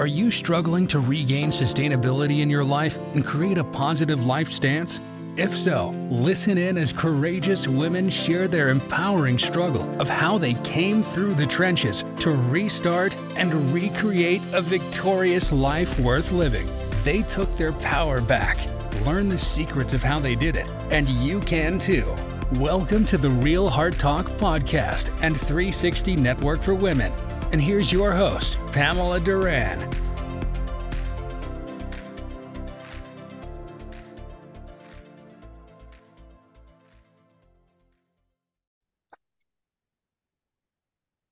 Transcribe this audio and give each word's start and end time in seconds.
Are 0.00 0.06
you 0.06 0.30
struggling 0.30 0.86
to 0.86 0.98
regain 0.98 1.50
sustainability 1.50 2.40
in 2.40 2.48
your 2.48 2.64
life 2.64 2.96
and 3.14 3.22
create 3.22 3.58
a 3.58 3.64
positive 3.64 4.24
life 4.24 4.50
stance? 4.50 4.98
If 5.36 5.52
so, 5.52 5.90
listen 6.10 6.56
in 6.56 6.78
as 6.78 6.90
courageous 6.90 7.68
women 7.68 8.08
share 8.08 8.48
their 8.48 8.70
empowering 8.70 9.36
struggle 9.36 9.82
of 10.00 10.08
how 10.08 10.38
they 10.38 10.54
came 10.64 11.02
through 11.02 11.34
the 11.34 11.44
trenches 11.44 12.02
to 12.20 12.30
restart 12.30 13.14
and 13.36 13.52
recreate 13.74 14.40
a 14.54 14.62
victorious 14.62 15.52
life 15.52 16.00
worth 16.00 16.32
living. 16.32 16.66
They 17.04 17.20
took 17.20 17.54
their 17.56 17.72
power 17.74 18.22
back. 18.22 18.56
Learn 19.04 19.28
the 19.28 19.36
secrets 19.36 19.92
of 19.92 20.02
how 20.02 20.18
they 20.18 20.34
did 20.34 20.56
it, 20.56 20.66
and 20.90 21.10
you 21.10 21.40
can 21.40 21.78
too. 21.78 22.06
Welcome 22.52 23.04
to 23.04 23.18
the 23.18 23.28
Real 23.28 23.68
Heart 23.68 23.98
Talk 23.98 24.24
podcast 24.38 25.10
and 25.22 25.38
360 25.38 26.16
Network 26.16 26.62
for 26.62 26.74
Women. 26.74 27.12
And 27.52 27.60
here's 27.60 27.90
your 27.90 28.12
host, 28.12 28.58
Pamela 28.72 29.18
Duran. 29.18 29.78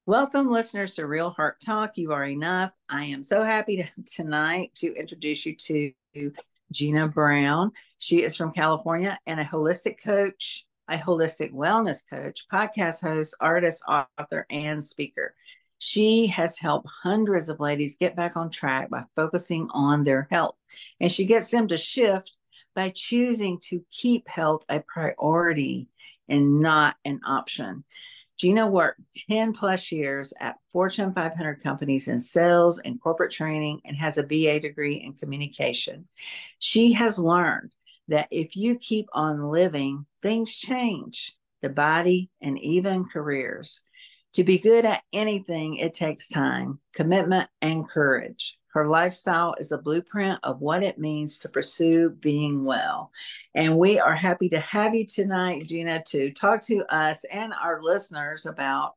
Welcome, 0.06 0.50
listeners, 0.50 0.96
to 0.96 1.06
Real 1.06 1.30
Heart 1.30 1.60
Talk. 1.60 1.98
You 1.98 2.12
are 2.12 2.24
enough. 2.24 2.72
I 2.88 3.04
am 3.04 3.22
so 3.22 3.44
happy 3.44 3.76
to, 3.76 3.88
tonight 4.04 4.72
to 4.76 4.92
introduce 4.94 5.46
you 5.46 5.54
to 5.54 6.32
Jeanna 6.72 7.06
Brown. 7.08 7.70
She 7.98 8.22
is 8.24 8.34
from 8.34 8.50
California 8.50 9.18
and 9.26 9.38
a 9.38 9.44
holistic 9.44 10.02
coach, 10.02 10.66
a 10.88 10.96
holistic 10.96 11.52
wellness 11.52 12.00
coach, 12.08 12.46
podcast 12.52 13.02
host, 13.02 13.36
artist, 13.38 13.82
author, 13.86 14.46
and 14.50 14.82
speaker. 14.82 15.34
She 15.78 16.26
has 16.28 16.58
helped 16.58 16.88
hundreds 17.02 17.48
of 17.48 17.60
ladies 17.60 17.96
get 17.96 18.16
back 18.16 18.36
on 18.36 18.50
track 18.50 18.90
by 18.90 19.04
focusing 19.14 19.68
on 19.72 20.04
their 20.04 20.26
health. 20.30 20.56
And 21.00 21.10
she 21.10 21.24
gets 21.24 21.50
them 21.50 21.68
to 21.68 21.76
shift 21.76 22.36
by 22.74 22.90
choosing 22.94 23.58
to 23.68 23.84
keep 23.90 24.28
health 24.28 24.64
a 24.68 24.80
priority 24.80 25.88
and 26.28 26.60
not 26.60 26.96
an 27.04 27.20
option. 27.26 27.84
Jeanna 28.38 28.68
worked 28.68 29.00
10 29.28 29.52
plus 29.52 29.90
years 29.90 30.32
at 30.38 30.58
Fortune 30.72 31.12
500 31.12 31.60
companies 31.60 32.06
in 32.06 32.20
sales 32.20 32.78
and 32.78 33.00
corporate 33.00 33.32
training 33.32 33.80
and 33.84 33.96
has 33.96 34.16
a 34.16 34.22
BA 34.22 34.60
degree 34.60 34.94
in 34.94 35.14
communication. 35.14 36.06
She 36.60 36.92
has 36.92 37.18
learned 37.18 37.72
that 38.06 38.28
if 38.30 38.56
you 38.56 38.78
keep 38.78 39.08
on 39.12 39.50
living, 39.50 40.06
things 40.22 40.56
change 40.56 41.36
the 41.62 41.68
body 41.68 42.30
and 42.40 42.58
even 42.60 43.04
careers. 43.06 43.82
To 44.34 44.44
be 44.44 44.58
good 44.58 44.84
at 44.84 45.02
anything, 45.12 45.76
it 45.76 45.94
takes 45.94 46.28
time, 46.28 46.78
commitment, 46.92 47.48
and 47.60 47.88
courage. 47.88 48.58
Her 48.68 48.86
lifestyle 48.86 49.54
is 49.58 49.72
a 49.72 49.78
blueprint 49.78 50.38
of 50.42 50.60
what 50.60 50.82
it 50.82 50.98
means 50.98 51.38
to 51.38 51.48
pursue 51.48 52.10
being 52.10 52.64
well. 52.64 53.10
And 53.54 53.78
we 53.78 53.98
are 53.98 54.14
happy 54.14 54.50
to 54.50 54.60
have 54.60 54.94
you 54.94 55.06
tonight, 55.06 55.66
Jeanna, 55.66 56.02
to 56.08 56.30
talk 56.32 56.62
to 56.66 56.84
us 56.94 57.24
and 57.24 57.52
our 57.54 57.82
listeners 57.82 58.46
about 58.46 58.94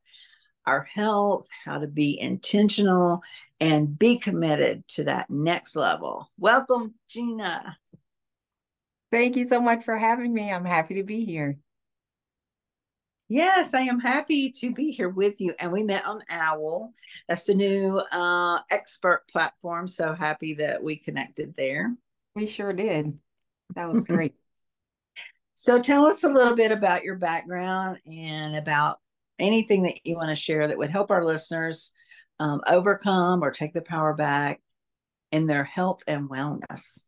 our 0.66 0.84
health, 0.84 1.48
how 1.64 1.78
to 1.78 1.86
be 1.86 2.20
intentional, 2.20 3.22
and 3.58 3.98
be 3.98 4.18
committed 4.18 4.86
to 4.88 5.04
that 5.04 5.30
next 5.30 5.74
level. 5.74 6.30
Welcome, 6.38 6.94
Jeanna. 7.08 7.76
Thank 9.10 9.36
you 9.36 9.48
so 9.48 9.60
much 9.60 9.84
for 9.84 9.96
having 9.96 10.32
me. 10.32 10.52
I'm 10.52 10.64
happy 10.64 10.94
to 10.94 11.02
be 11.02 11.24
here. 11.24 11.58
Yes, 13.32 13.72
I 13.72 13.80
am 13.80 13.98
happy 13.98 14.50
to 14.58 14.74
be 14.74 14.90
here 14.90 15.08
with 15.08 15.40
you. 15.40 15.54
And 15.58 15.72
we 15.72 15.84
met 15.84 16.04
on 16.04 16.22
OWL. 16.30 16.92
That's 17.26 17.44
the 17.44 17.54
new 17.54 17.96
uh, 17.96 18.58
expert 18.70 19.22
platform. 19.26 19.88
So 19.88 20.12
happy 20.12 20.52
that 20.56 20.82
we 20.82 20.96
connected 20.96 21.54
there. 21.56 21.96
We 22.34 22.46
sure 22.46 22.74
did. 22.74 23.18
That 23.74 23.90
was 23.90 24.02
great. 24.06 24.34
so 25.54 25.80
tell 25.80 26.04
us 26.04 26.24
a 26.24 26.28
little 26.28 26.54
bit 26.54 26.72
about 26.72 27.04
your 27.04 27.16
background 27.16 28.00
and 28.04 28.54
about 28.54 28.98
anything 29.38 29.84
that 29.84 30.04
you 30.04 30.16
want 30.16 30.28
to 30.28 30.34
share 30.34 30.68
that 30.68 30.76
would 30.76 30.90
help 30.90 31.10
our 31.10 31.24
listeners 31.24 31.92
um, 32.38 32.60
overcome 32.66 33.42
or 33.42 33.50
take 33.50 33.72
the 33.72 33.80
power 33.80 34.12
back 34.12 34.60
in 35.30 35.46
their 35.46 35.64
health 35.64 36.02
and 36.06 36.28
wellness. 36.28 37.00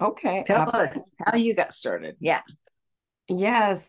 Okay. 0.00 0.42
Tell 0.44 0.62
absolutely. 0.62 0.90
us 0.90 1.14
how 1.24 1.36
you 1.36 1.54
got 1.54 1.72
started. 1.72 2.16
Yeah. 2.18 2.40
Yes. 3.28 3.88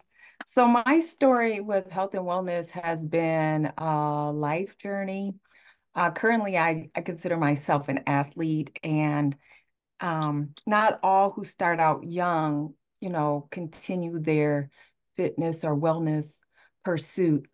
So 0.51 0.67
my 0.67 0.99
story 1.01 1.61
with 1.61 1.91
health 1.91 2.15
and 2.15 2.23
wellness 2.25 2.71
has 2.71 3.05
been 3.05 3.71
a 3.77 4.31
life 4.31 4.79
journey. 4.79 5.35
Uh, 5.93 6.09
currently, 6.09 6.57
I, 6.57 6.89
I 6.95 7.01
consider 7.01 7.37
myself 7.37 7.87
an 7.87 7.99
athlete, 8.07 8.79
and 8.83 9.35
um, 9.99 10.55
not 10.65 10.99
all 11.03 11.29
who 11.29 11.43
start 11.43 11.79
out 11.79 12.03
young, 12.03 12.73
you 12.99 13.11
know, 13.11 13.47
continue 13.51 14.17
their 14.17 14.71
fitness 15.15 15.63
or 15.63 15.77
wellness 15.77 16.27
pursuit. 16.83 17.47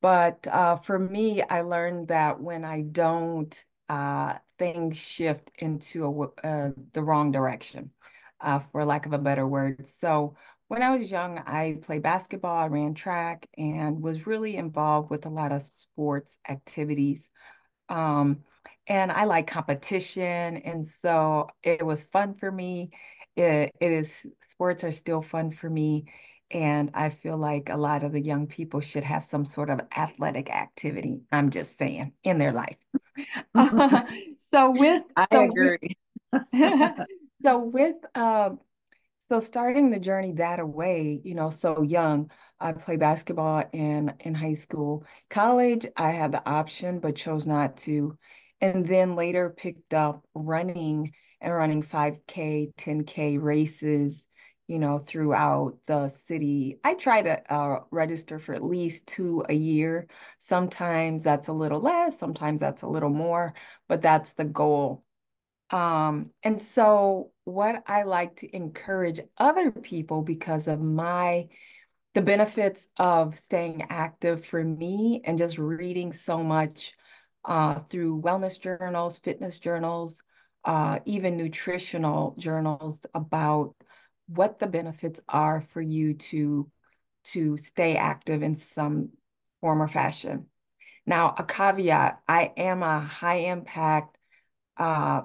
But 0.00 0.44
uh, 0.48 0.78
for 0.78 0.98
me, 0.98 1.42
I 1.42 1.60
learned 1.60 2.08
that 2.08 2.40
when 2.40 2.64
I 2.64 2.80
don't, 2.82 3.64
uh, 3.88 4.34
things 4.58 4.96
shift 4.96 5.48
into 5.58 6.32
a, 6.42 6.46
uh, 6.46 6.70
the 6.92 7.02
wrong 7.04 7.30
direction, 7.30 7.92
uh, 8.40 8.58
for 8.72 8.84
lack 8.84 9.06
of 9.06 9.12
a 9.12 9.18
better 9.18 9.46
word. 9.46 9.88
So 10.00 10.34
when 10.72 10.82
I 10.82 10.96
was 10.96 11.10
young, 11.10 11.36
I 11.36 11.76
played 11.82 12.02
basketball, 12.02 12.56
I 12.56 12.66
ran 12.68 12.94
track, 12.94 13.46
and 13.58 14.00
was 14.00 14.26
really 14.26 14.56
involved 14.56 15.10
with 15.10 15.26
a 15.26 15.28
lot 15.28 15.52
of 15.52 15.62
sports 15.64 16.38
activities. 16.48 17.28
Um, 17.90 18.38
and 18.86 19.12
I 19.12 19.24
like 19.24 19.46
competition, 19.46 20.56
and 20.56 20.88
so 21.02 21.48
it 21.62 21.84
was 21.84 22.04
fun 22.04 22.36
for 22.36 22.50
me. 22.50 22.92
It, 23.36 23.70
it 23.82 23.92
is 23.92 24.24
sports 24.48 24.82
are 24.82 24.92
still 24.92 25.20
fun 25.20 25.50
for 25.50 25.68
me, 25.68 26.06
and 26.50 26.90
I 26.94 27.10
feel 27.10 27.36
like 27.36 27.68
a 27.68 27.76
lot 27.76 28.02
of 28.02 28.12
the 28.12 28.22
young 28.22 28.46
people 28.46 28.80
should 28.80 29.04
have 29.04 29.26
some 29.26 29.44
sort 29.44 29.68
of 29.68 29.80
athletic 29.94 30.48
activity. 30.48 31.20
I'm 31.30 31.50
just 31.50 31.76
saying 31.76 32.14
in 32.24 32.38
their 32.38 32.52
life. 32.52 32.78
so 34.50 34.70
with 34.70 35.02
I 35.16 35.26
so 35.34 35.50
agree. 35.50 35.96
With, 36.32 36.72
so 37.44 37.58
with 37.58 37.96
um, 38.14 38.58
so 39.32 39.40
starting 39.40 39.88
the 39.88 39.98
journey 39.98 40.32
that 40.32 40.60
away, 40.60 41.18
you 41.24 41.34
know, 41.34 41.48
so 41.48 41.80
young, 41.80 42.30
I 42.60 42.72
played 42.72 43.00
basketball 43.00 43.64
in 43.72 44.12
in 44.20 44.34
high 44.34 44.52
school. 44.52 45.06
College, 45.30 45.86
I 45.96 46.10
had 46.10 46.32
the 46.32 46.46
option 46.46 46.98
but 47.00 47.16
chose 47.16 47.46
not 47.46 47.78
to. 47.78 48.18
And 48.60 48.86
then 48.86 49.16
later 49.16 49.48
picked 49.48 49.94
up 49.94 50.22
running 50.34 51.14
and 51.40 51.54
running 51.54 51.82
5K, 51.82 52.72
10K 52.76 53.38
races, 53.38 54.28
you 54.68 54.78
know, 54.78 54.98
throughout 54.98 55.78
the 55.86 56.10
city. 56.26 56.78
I 56.84 56.92
try 56.92 57.22
to 57.22 57.50
uh, 57.54 57.84
register 57.90 58.38
for 58.38 58.54
at 58.54 58.62
least 58.62 59.06
two 59.06 59.46
a 59.48 59.54
year. 59.54 60.08
Sometimes 60.40 61.22
that's 61.24 61.48
a 61.48 61.54
little 61.54 61.80
less, 61.80 62.18
sometimes 62.18 62.60
that's 62.60 62.82
a 62.82 62.86
little 62.86 63.08
more, 63.08 63.54
but 63.88 64.02
that's 64.02 64.34
the 64.34 64.44
goal. 64.44 65.04
Um, 65.70 66.32
and 66.42 66.60
so 66.60 67.31
what 67.44 67.82
I 67.86 68.04
like 68.04 68.36
to 68.36 68.56
encourage 68.56 69.20
other 69.38 69.70
people 69.70 70.22
because 70.22 70.68
of 70.68 70.80
my 70.80 71.48
the 72.14 72.20
benefits 72.22 72.86
of 72.98 73.38
staying 73.38 73.86
active 73.88 74.44
for 74.44 74.62
me 74.62 75.22
and 75.24 75.38
just 75.38 75.58
reading 75.58 76.12
so 76.12 76.42
much 76.42 76.92
uh, 77.44 77.80
through 77.88 78.20
wellness 78.20 78.60
journals, 78.60 79.18
fitness 79.18 79.58
journals, 79.58 80.22
uh, 80.64 80.98
even 81.06 81.36
nutritional 81.38 82.34
journals 82.38 83.00
about 83.14 83.74
what 84.26 84.58
the 84.58 84.66
benefits 84.66 85.20
are 85.28 85.62
for 85.72 85.80
you 85.80 86.14
to 86.14 86.70
to 87.24 87.56
stay 87.56 87.96
active 87.96 88.42
in 88.42 88.56
some 88.56 89.08
form 89.60 89.80
or 89.80 89.88
fashion. 89.88 90.46
Now, 91.06 91.34
a 91.36 91.44
caveat: 91.44 92.20
I 92.28 92.52
am 92.56 92.82
a 92.82 93.00
high 93.00 93.46
impact 93.50 94.18
uh, 94.76 95.22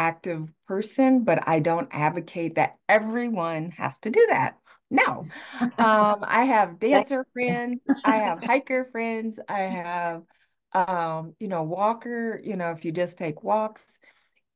active 0.00 0.48
person, 0.66 1.24
but 1.24 1.46
I 1.48 1.60
don't 1.60 1.88
advocate 1.92 2.56
that 2.56 2.76
everyone 2.88 3.70
has 3.72 3.98
to 4.00 4.10
do 4.10 4.26
that. 4.30 4.58
No. 4.90 5.28
Um, 5.78 6.16
I 6.24 6.44
have 6.44 6.78
dancer 6.78 7.26
friends, 7.34 7.80
I 8.04 8.16
have 8.18 8.40
hiker 8.40 8.86
friends, 8.92 9.38
I 9.48 9.60
have 9.60 10.22
um, 10.72 11.34
you 11.40 11.48
know, 11.48 11.64
walker, 11.64 12.40
you 12.44 12.56
know, 12.56 12.70
if 12.70 12.84
you 12.84 12.92
just 12.92 13.18
take 13.18 13.42
walks. 13.42 13.82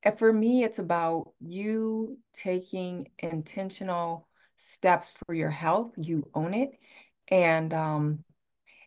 And 0.02 0.18
for 0.18 0.32
me, 0.32 0.64
it's 0.64 0.78
about 0.78 1.32
you 1.40 2.18
taking 2.34 3.08
intentional 3.18 4.28
steps 4.58 5.12
for 5.26 5.34
your 5.34 5.50
health, 5.50 5.92
you 5.96 6.28
own 6.34 6.54
it, 6.54 6.70
and 7.28 7.72
um, 7.74 8.24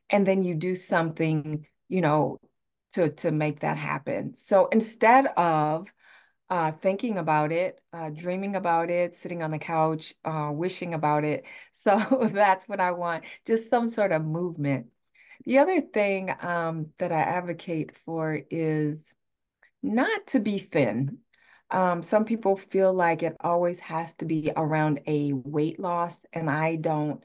and 0.09 0.25
then 0.25 0.43
you 0.43 0.55
do 0.55 0.75
something, 0.75 1.65
you 1.89 2.01
know, 2.01 2.39
to 2.93 3.09
to 3.11 3.31
make 3.31 3.61
that 3.61 3.77
happen. 3.77 4.35
So 4.37 4.67
instead 4.67 5.27
of 5.37 5.87
uh, 6.49 6.71
thinking 6.71 7.17
about 7.17 7.51
it, 7.51 7.81
uh, 7.93 8.09
dreaming 8.09 8.55
about 8.55 8.89
it, 8.89 9.15
sitting 9.15 9.43
on 9.43 9.51
the 9.51 9.59
couch, 9.59 10.13
uh, 10.25 10.49
wishing 10.53 10.93
about 10.93 11.23
it. 11.23 11.45
So 11.87 12.29
that's 12.33 12.67
what 12.67 12.81
I 12.81 12.91
want, 12.91 13.23
just 13.45 13.69
some 13.69 13.87
sort 13.87 14.11
of 14.11 14.25
movement. 14.25 14.87
The 15.45 15.59
other 15.59 15.79
thing 15.79 16.33
um, 16.41 16.87
that 16.97 17.13
I 17.13 17.19
advocate 17.21 17.95
for 18.03 18.41
is 18.51 18.97
not 19.83 20.27
to 20.27 20.39
be 20.39 20.59
thin. 20.59 21.19
Um, 21.69 22.01
some 22.01 22.25
people 22.25 22.57
feel 22.57 22.93
like 22.93 23.23
it 23.23 23.35
always 23.41 23.79
has 23.81 24.13
to 24.15 24.25
be 24.25 24.51
around 24.55 25.01
a 25.07 25.33
weight 25.33 25.79
loss, 25.79 26.25
and 26.33 26.49
I 26.49 26.75
don't. 26.77 27.23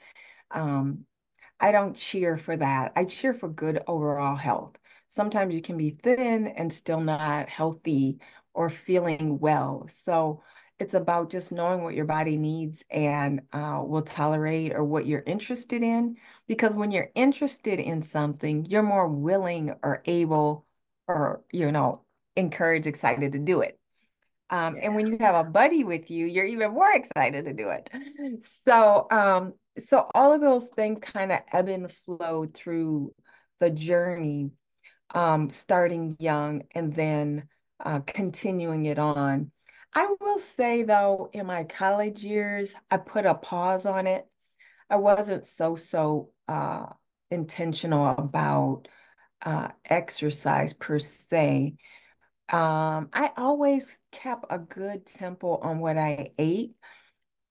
Um, 0.51 1.07
I 1.61 1.73
don't 1.73 1.97
cheer 1.97 2.37
for 2.39 2.57
that. 2.57 2.93
I 2.97 3.05
cheer 3.07 3.35
for 3.35 3.49
good 3.49 3.83
overall 3.87 4.37
health. 4.37 4.77
Sometimes 5.11 5.55
you 5.55 5.63
can 5.63 5.77
be 5.79 5.91
thin 6.03 6.49
and 6.49 6.73
still 6.73 7.01
not 7.01 7.49
healthy 7.49 8.19
or 8.55 8.71
feeling 8.71 9.39
well. 9.39 9.89
So 10.05 10.43
it's 10.79 10.95
about 10.95 11.31
just 11.31 11.53
knowing 11.53 11.85
what 11.85 11.95
your 11.95 12.07
body 12.07 12.37
needs 12.37 12.83
and 12.91 13.43
uh, 13.53 13.83
will 13.87 14.03
tolerate 14.03 14.73
or 14.73 14.83
what 14.83 15.07
you're 15.07 15.23
interested 15.25 15.83
in. 15.83 16.17
Because 16.49 16.75
when 16.75 16.91
you're 16.91 17.11
interested 17.15 17.79
in 17.79 18.03
something, 18.03 18.65
you're 18.65 18.83
more 18.83 19.09
willing 19.09 19.75
or 19.83 20.03
able 20.07 20.67
or, 21.07 21.43
you 21.53 21.71
know, 21.71 22.03
encouraged, 22.37 22.87
excited 22.87 23.33
to 23.33 23.39
do 23.39 23.61
it. 23.61 23.79
Um, 24.51 24.77
yeah. 24.77 24.87
And 24.87 24.95
when 24.97 25.07
you 25.07 25.19
have 25.21 25.35
a 25.35 25.49
buddy 25.49 25.85
with 25.85 26.11
you, 26.11 26.27
you're 26.27 26.45
even 26.45 26.73
more 26.73 26.93
excited 26.93 27.45
to 27.45 27.53
do 27.53 27.71
it. 27.71 27.89
So, 28.65 29.07
um, 29.11 29.55
so 29.89 30.11
all 30.15 30.33
of 30.33 30.41
those 30.41 30.67
things 30.77 30.99
kind 31.01 31.33
of 31.33 31.41
ebb 31.53 31.69
and 31.69 31.93
flow 32.05 32.47
through 32.53 33.15
the 33.61 33.71
journey, 33.71 34.51
um, 35.15 35.51
starting 35.51 36.17
young 36.19 36.65
and 36.75 36.95
then 36.95 37.49
uh, 37.83 38.01
continuing 38.01 38.87
it 38.87 38.99
on. 38.99 39.51
I 39.95 40.15
will 40.21 40.39
say 40.39 40.83
though, 40.85 41.29
in 41.33 41.47
my 41.47 41.65
college 41.65 42.25
years, 42.25 42.75
I 42.91 42.97
put 42.97 43.27
a 43.27 43.35
pause 43.35 43.85
on 43.87 44.07
it. 44.07 44.27
I 44.89 44.97
wasn't 44.97 45.47
so 45.57 45.77
so 45.77 46.31
uh, 46.49 46.87
intentional 47.31 48.09
about 48.09 48.89
uh, 49.45 49.69
exercise 49.85 50.73
per 50.73 50.99
se. 50.99 51.77
Um, 52.49 53.09
I 53.13 53.31
always 53.37 53.87
kept 54.13 54.47
a 54.51 54.59
good 54.59 55.07
tempo 55.07 55.57
on 55.57 55.79
what 55.79 55.97
I 55.97 56.33
ate. 56.39 56.75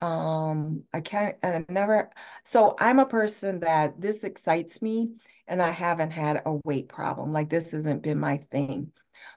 Um, 0.01 0.83
I 0.93 1.01
can't, 1.01 1.37
I 1.43 1.63
never, 1.69 2.09
so 2.45 2.75
I'm 2.79 2.99
a 2.99 3.05
person 3.05 3.59
that 3.59 4.01
this 4.01 4.23
excites 4.23 4.81
me 4.81 5.15
and 5.47 5.61
I 5.61 5.71
haven't 5.71 6.11
had 6.11 6.41
a 6.45 6.59
weight 6.65 6.89
problem. 6.89 7.33
Like 7.33 7.49
this 7.49 7.71
hasn't 7.71 8.03
been 8.03 8.19
my 8.19 8.37
thing. 8.51 8.91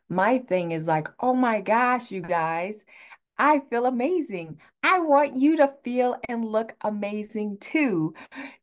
My 0.09 0.39
thing 0.39 0.73
is 0.73 0.85
like, 0.85 1.09
oh 1.21 1.35
my 1.35 1.61
gosh, 1.61 2.11
you 2.11 2.21
guys, 2.21 2.75
I 3.39 3.61
feel 3.71 3.87
amazing. 3.87 4.61
I 4.83 5.01
want 5.01 5.37
you 5.37 5.57
to 5.59 5.75
feel 5.83 6.17
and 6.29 6.45
look 6.45 6.75
amazing 6.83 7.59
too. 7.59 8.15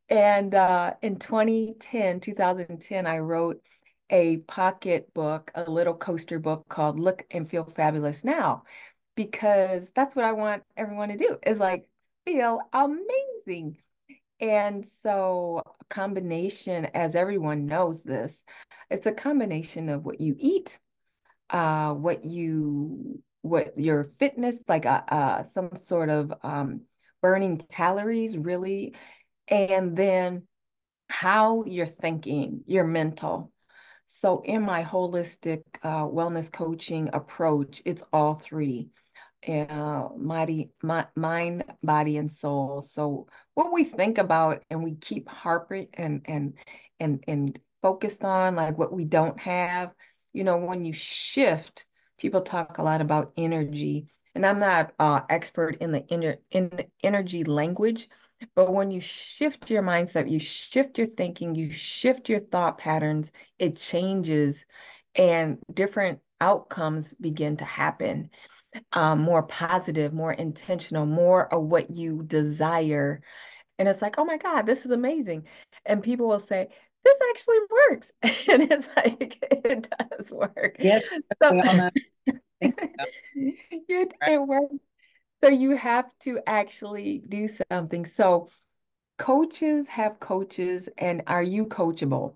And 0.10 0.54
uh, 0.56 0.94
in 1.02 1.18
2010, 1.18 2.20
2010, 2.20 3.06
I 3.06 3.20
wrote 3.20 3.62
a 4.10 4.38
pocket 4.40 5.14
book, 5.14 5.52
a 5.56 5.70
little 5.70 5.94
coaster 5.96 6.40
book 6.40 6.66
called 6.70 7.00
Look 7.00 7.26
and 7.32 7.50
Feel 7.50 7.64
Fabulous 7.64 8.24
Now, 8.24 8.64
because 9.16 9.84
that's 9.96 10.16
what 10.16 10.26
I 10.26 10.34
want 10.34 10.64
everyone 10.78 11.10
to 11.10 11.18
do 11.18 11.38
is 11.46 11.60
like 11.60 11.88
feel 12.26 12.60
amazing. 12.74 13.78
And 14.42 14.90
so, 15.04 15.64
combination, 15.90 16.86
as 16.86 17.16
everyone 17.16 17.68
knows 17.68 18.02
this, 18.02 18.34
it's 18.90 19.06
a 19.06 19.12
combination 19.12 19.88
of 19.90 20.04
what 20.04 20.20
you 20.20 20.36
eat, 20.40 20.80
uh, 21.52 21.94
what 21.94 22.26
you, 22.26 23.22
what 23.44 23.80
your 23.80 24.12
fitness, 24.18 24.58
like 24.68 24.86
a, 24.86 25.06
uh, 25.08 25.16
uh, 25.16 25.44
some 25.50 25.76
sort 25.76 26.10
of 26.10 26.34
um, 26.44 26.82
burning 27.22 27.60
calories, 27.72 28.36
really, 28.36 28.96
and 29.48 29.96
then 29.96 30.48
how 31.08 31.64
you're 31.66 31.86
thinking, 31.86 32.64
your 32.66 32.86
mental. 32.86 33.52
So, 34.08 34.42
in 34.42 34.64
my 34.64 34.84
holistic 34.84 35.64
uh, 35.84 36.06
wellness 36.06 36.52
coaching 36.52 37.12
approach, 37.14 37.82
it's 37.86 38.04
all 38.12 38.36
three 38.36 38.90
uh, 39.48 40.10
mighty, 40.18 40.72
my, 40.84 41.08
mind, 41.16 41.64
body, 41.84 42.18
and 42.18 42.32
soul. 42.32 42.82
So 42.82 43.28
what 43.54 43.74
we 43.74 43.84
think 43.84 44.18
about 44.18 44.64
and 44.70 44.84
we 44.84 44.96
keep 44.96 45.28
harping 45.30 45.88
and 45.94 46.22
and 46.26 46.54
and 47.00 47.24
and 47.28 47.60
focused 47.82 48.24
on, 48.24 48.56
like 48.56 48.78
what 48.78 48.94
we 48.94 49.06
don't 49.06 49.40
have. 49.40 49.92
You 50.34 50.44
know, 50.44 50.58
when 50.58 50.86
you 50.86 50.94
shift, 50.94 51.86
people 52.18 52.42
talk 52.42 52.78
a 52.78 52.84
lot 52.84 53.02
about 53.02 53.34
energy, 53.38 54.08
and 54.36 54.46
I'm 54.46 54.60
not 54.60 54.94
uh, 55.00 55.22
expert 55.30 55.78
in 55.82 55.92
the 55.92 56.06
inner 56.08 56.38
in 56.52 56.70
the 56.70 56.88
energy 57.04 57.44
language, 57.44 58.10
but 58.56 58.72
when 58.74 58.92
you 58.92 59.02
shift 59.02 59.70
your 59.70 59.84
mindset, 59.84 60.30
you 60.30 60.40
shift 60.40 60.98
your 60.98 61.08
thinking, 61.08 61.56
you 61.56 61.70
shift 61.72 62.30
your 62.30 62.40
thought 62.40 62.78
patterns, 62.78 63.32
it 63.60 63.78
changes, 63.78 64.64
and 65.16 65.58
different 65.74 66.20
outcomes 66.40 67.14
begin 67.20 67.58
to 67.58 67.66
happen 67.66 68.30
um, 68.94 69.22
more 69.22 69.44
positive, 69.44 70.14
more 70.14 70.34
intentional, 70.34 71.06
more 71.06 71.54
of 71.54 71.64
what 71.64 71.92
you 71.96 72.24
desire. 72.24 73.22
And 73.80 73.88
it's 73.88 74.02
like, 74.02 74.16
oh 74.18 74.26
my 74.26 74.38
God, 74.38 74.66
this 74.66 74.86
is 74.86 74.92
amazing. 74.92 75.46
And 75.86 76.04
people 76.04 76.28
will 76.28 76.46
say, 76.48 76.70
this 77.04 77.18
actually 77.32 77.58
works. 77.90 78.12
and 78.22 78.72
it's 78.72 78.88
like, 78.96 79.38
it 79.52 79.90
does 79.98 80.32
work. 80.32 80.78
Yes. 80.80 81.10
So, 81.42 81.90
it, 82.62 84.14
it 84.22 84.42
works. 84.42 84.76
So 85.44 85.50
you 85.50 85.76
have 85.76 86.06
to 86.22 86.40
actually 86.46 87.24
do 87.28 87.48
something. 87.72 88.06
So 88.06 88.50
coaches 89.18 89.88
have 89.88 90.20
coaches, 90.20 90.88
and 90.98 91.24
are 91.28 91.44
you 91.44 91.66
coachable? 91.66 92.36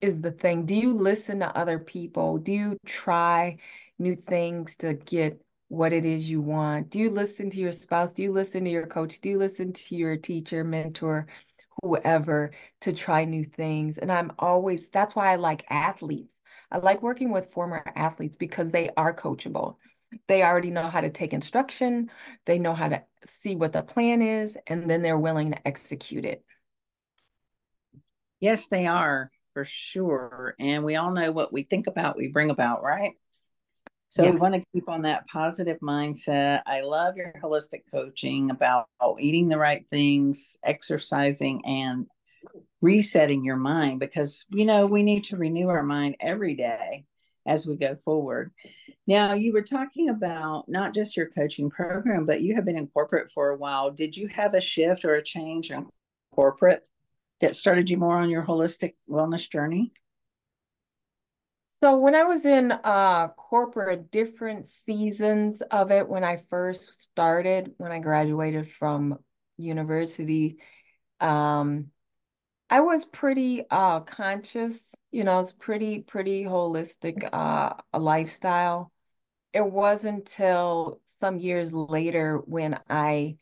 Is 0.00 0.20
the 0.20 0.30
thing. 0.30 0.66
Do 0.66 0.74
you 0.74 0.92
listen 0.92 1.40
to 1.40 1.56
other 1.56 1.78
people? 1.78 2.38
Do 2.38 2.52
you 2.52 2.78
try 2.86 3.58
new 3.98 4.16
things 4.16 4.76
to 4.76 4.94
get 4.94 5.40
what 5.68 5.92
it 5.92 6.04
is 6.04 6.28
you 6.28 6.40
want? 6.40 6.90
Do 6.90 6.98
you 6.98 7.10
listen 7.10 7.50
to 7.50 7.58
your 7.58 7.72
spouse? 7.72 8.12
Do 8.12 8.22
you 8.22 8.32
listen 8.32 8.64
to 8.64 8.70
your 8.70 8.86
coach? 8.86 9.20
Do 9.20 9.28
you 9.28 9.38
listen 9.38 9.72
to 9.72 9.96
your 9.96 10.16
teacher, 10.16 10.64
mentor, 10.64 11.26
whoever 11.82 12.52
to 12.82 12.92
try 12.92 13.24
new 13.24 13.44
things? 13.44 13.98
And 13.98 14.10
I'm 14.10 14.32
always, 14.38 14.88
that's 14.88 15.16
why 15.16 15.32
I 15.32 15.36
like 15.36 15.64
athletes. 15.68 16.32
I 16.70 16.78
like 16.78 17.02
working 17.02 17.30
with 17.30 17.52
former 17.52 17.82
athletes 17.94 18.36
because 18.36 18.70
they 18.70 18.90
are 18.96 19.14
coachable. 19.14 19.76
They 20.28 20.42
already 20.42 20.70
know 20.70 20.88
how 20.88 21.00
to 21.00 21.10
take 21.10 21.32
instruction, 21.32 22.10
they 22.44 22.58
know 22.58 22.74
how 22.74 22.88
to 22.88 23.02
see 23.26 23.56
what 23.56 23.72
the 23.72 23.82
plan 23.82 24.22
is, 24.22 24.56
and 24.66 24.88
then 24.88 25.02
they're 25.02 25.18
willing 25.18 25.50
to 25.50 25.66
execute 25.66 26.24
it. 26.24 26.44
Yes, 28.40 28.66
they 28.68 28.86
are 28.86 29.30
for 29.52 29.64
sure. 29.64 30.54
And 30.60 30.84
we 30.84 30.96
all 30.96 31.12
know 31.12 31.32
what 31.32 31.52
we 31.52 31.64
think 31.64 31.86
about, 31.86 32.16
we 32.16 32.28
bring 32.28 32.50
about, 32.50 32.82
right? 32.82 33.14
So 34.08 34.30
we 34.30 34.36
want 34.36 34.54
to 34.54 34.64
keep 34.72 34.88
on 34.88 35.02
that 35.02 35.26
positive 35.26 35.78
mindset. 35.80 36.62
I 36.66 36.80
love 36.80 37.16
your 37.16 37.34
holistic 37.42 37.82
coaching 37.92 38.50
about 38.50 38.86
eating 39.20 39.48
the 39.48 39.58
right 39.58 39.84
things, 39.90 40.56
exercising, 40.64 41.64
and 41.66 42.06
resetting 42.80 43.44
your 43.44 43.56
mind 43.56 44.00
because, 44.00 44.46
you 44.48 44.64
know, 44.64 44.86
we 44.86 45.02
need 45.02 45.24
to 45.24 45.36
renew 45.36 45.68
our 45.68 45.82
mind 45.82 46.16
every 46.20 46.54
day 46.54 47.04
as 47.46 47.66
we 47.66 47.76
go 47.76 47.96
forward. 48.04 48.52
Now, 49.06 49.34
you 49.34 49.52
were 49.52 49.62
talking 49.62 50.08
about 50.08 50.68
not 50.68 50.94
just 50.94 51.16
your 51.16 51.28
coaching 51.28 51.68
program, 51.68 52.26
but 52.26 52.42
you 52.42 52.54
have 52.54 52.64
been 52.64 52.78
in 52.78 52.86
corporate 52.88 53.30
for 53.30 53.50
a 53.50 53.56
while. 53.56 53.90
Did 53.90 54.16
you 54.16 54.28
have 54.28 54.54
a 54.54 54.60
shift 54.60 55.04
or 55.04 55.14
a 55.14 55.22
change 55.22 55.70
in 55.70 55.86
corporate 56.34 56.86
that 57.40 57.54
started 57.54 57.90
you 57.90 57.98
more 57.98 58.16
on 58.16 58.30
your 58.30 58.44
holistic 58.44 58.94
wellness 59.08 59.50
journey? 59.50 59.92
So 61.78 61.98
when 61.98 62.14
I 62.14 62.22
was 62.22 62.46
in 62.46 62.72
uh, 62.72 63.28
corporate, 63.36 64.10
different 64.10 64.66
seasons 64.66 65.60
of 65.60 65.90
it, 65.90 66.08
when 66.08 66.24
I 66.24 66.38
first 66.48 66.98
started, 67.02 67.74
when 67.76 67.92
I 67.92 67.98
graduated 67.98 68.72
from 68.72 69.18
university, 69.58 70.56
um, 71.20 71.88
I 72.70 72.80
was 72.80 73.04
pretty 73.04 73.64
uh, 73.70 74.00
conscious. 74.00 74.80
You 75.12 75.24
know, 75.24 75.40
it's 75.40 75.52
pretty 75.52 76.00
pretty 76.00 76.44
holistic 76.44 77.28
uh, 77.30 77.74
lifestyle. 77.98 78.90
It 79.52 79.66
wasn't 79.70 80.20
until 80.20 81.02
some 81.20 81.38
years 81.38 81.74
later 81.74 82.38
when 82.38 82.80
I 82.88 83.36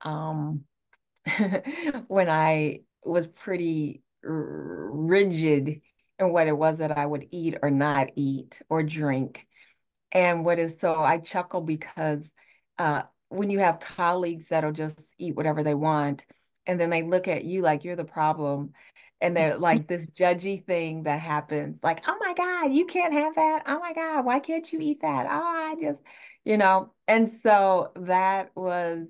um, 0.00 0.64
when 2.08 2.28
I 2.28 2.80
was 3.04 3.28
pretty 3.28 4.02
rigid 4.22 5.82
and 6.18 6.32
what 6.32 6.46
it 6.46 6.56
was 6.56 6.78
that 6.78 6.96
I 6.96 7.06
would 7.06 7.28
eat 7.30 7.58
or 7.62 7.70
not 7.70 8.10
eat 8.16 8.60
or 8.68 8.82
drink. 8.82 9.46
And 10.12 10.44
what 10.44 10.58
is 10.58 10.78
so 10.80 10.94
I 10.94 11.18
chuckle 11.18 11.60
because 11.60 12.30
uh, 12.78 13.02
when 13.28 13.50
you 13.50 13.58
have 13.58 13.80
colleagues 13.80 14.46
that'll 14.48 14.72
just 14.72 14.98
eat 15.18 15.34
whatever 15.34 15.62
they 15.62 15.74
want, 15.74 16.24
and 16.66 16.80
then 16.80 16.90
they 16.90 17.02
look 17.02 17.28
at 17.28 17.44
you 17.44 17.62
like 17.62 17.84
you're 17.84 17.96
the 17.96 18.04
problem, 18.04 18.72
and 19.20 19.36
they're 19.36 19.58
like 19.58 19.86
this 19.86 20.08
judgy 20.10 20.64
thing 20.64 21.04
that 21.04 21.20
happens, 21.20 21.78
like, 21.82 22.02
oh 22.06 22.16
my 22.20 22.34
God, 22.34 22.72
you 22.72 22.86
can't 22.86 23.12
have 23.12 23.34
that. 23.34 23.64
Oh 23.66 23.78
my 23.78 23.92
God, 23.92 24.24
why 24.24 24.40
can't 24.40 24.72
you 24.72 24.78
eat 24.80 25.02
that? 25.02 25.26
Oh, 25.26 25.42
I 25.42 25.74
just, 25.80 26.00
you 26.44 26.56
know. 26.56 26.92
And 27.08 27.38
so 27.42 27.92
that 27.96 28.50
was 28.56 29.06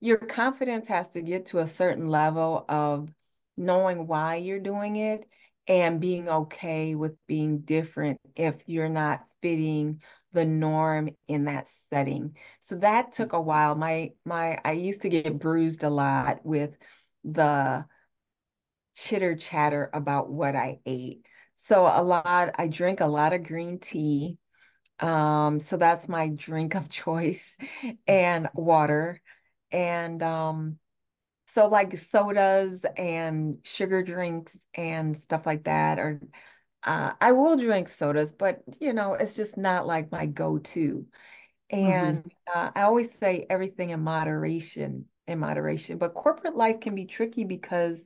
your 0.00 0.18
confidence 0.18 0.88
has 0.88 1.08
to 1.10 1.22
get 1.22 1.46
to 1.46 1.60
a 1.60 1.66
certain 1.66 2.08
level 2.08 2.64
of 2.68 3.08
knowing 3.56 4.06
why 4.06 4.36
you're 4.36 4.58
doing 4.58 4.96
it 4.96 5.28
and 5.66 6.00
being 6.00 6.28
okay 6.28 6.94
with 6.94 7.14
being 7.26 7.60
different 7.60 8.20
if 8.36 8.56
you're 8.66 8.88
not 8.88 9.24
fitting 9.42 10.02
the 10.32 10.44
norm 10.44 11.10
in 11.28 11.44
that 11.44 11.68
setting. 11.90 12.36
So 12.68 12.76
that 12.76 13.12
took 13.12 13.32
a 13.32 13.40
while. 13.40 13.74
My 13.74 14.12
my 14.24 14.58
I 14.64 14.72
used 14.72 15.02
to 15.02 15.08
get 15.08 15.38
bruised 15.38 15.84
a 15.84 15.90
lot 15.90 16.44
with 16.44 16.76
the 17.24 17.84
chitter 18.94 19.36
chatter 19.36 19.90
about 19.92 20.30
what 20.30 20.56
I 20.56 20.80
ate. 20.86 21.24
So 21.68 21.82
a 21.82 22.02
lot 22.02 22.54
I 22.58 22.68
drink 22.68 23.00
a 23.00 23.06
lot 23.06 23.32
of 23.32 23.44
green 23.44 23.78
tea. 23.78 24.38
Um, 25.00 25.60
so 25.60 25.76
that's 25.76 26.08
my 26.08 26.28
drink 26.28 26.74
of 26.74 26.88
choice 26.90 27.56
and 28.06 28.48
water. 28.54 29.20
And 29.70 30.22
um, 30.22 30.78
so 31.54 31.68
like 31.68 31.98
sodas 31.98 32.80
and 32.96 33.58
sugar 33.62 34.02
drinks 34.02 34.56
and 34.74 35.16
stuff 35.16 35.46
like 35.46 35.64
that 35.64 35.98
or 35.98 36.20
uh, 36.84 37.12
I 37.20 37.32
will 37.32 37.56
drink 37.56 37.92
sodas, 37.92 38.32
but 38.32 38.62
you 38.80 38.92
know, 38.92 39.14
it's 39.14 39.36
just 39.36 39.56
not 39.56 39.86
like 39.86 40.10
my 40.10 40.26
go-to. 40.26 41.06
And 41.70 42.18
mm-hmm. 42.18 42.58
uh, 42.58 42.70
I 42.74 42.82
always 42.82 43.08
say 43.20 43.46
everything 43.48 43.90
in 43.90 44.00
moderation, 44.00 45.06
in 45.26 45.38
moderation. 45.38 45.98
But 45.98 46.14
corporate 46.14 46.56
life 46.56 46.80
can 46.80 46.94
be 46.94 47.06
tricky 47.06 47.44
because 47.44 47.98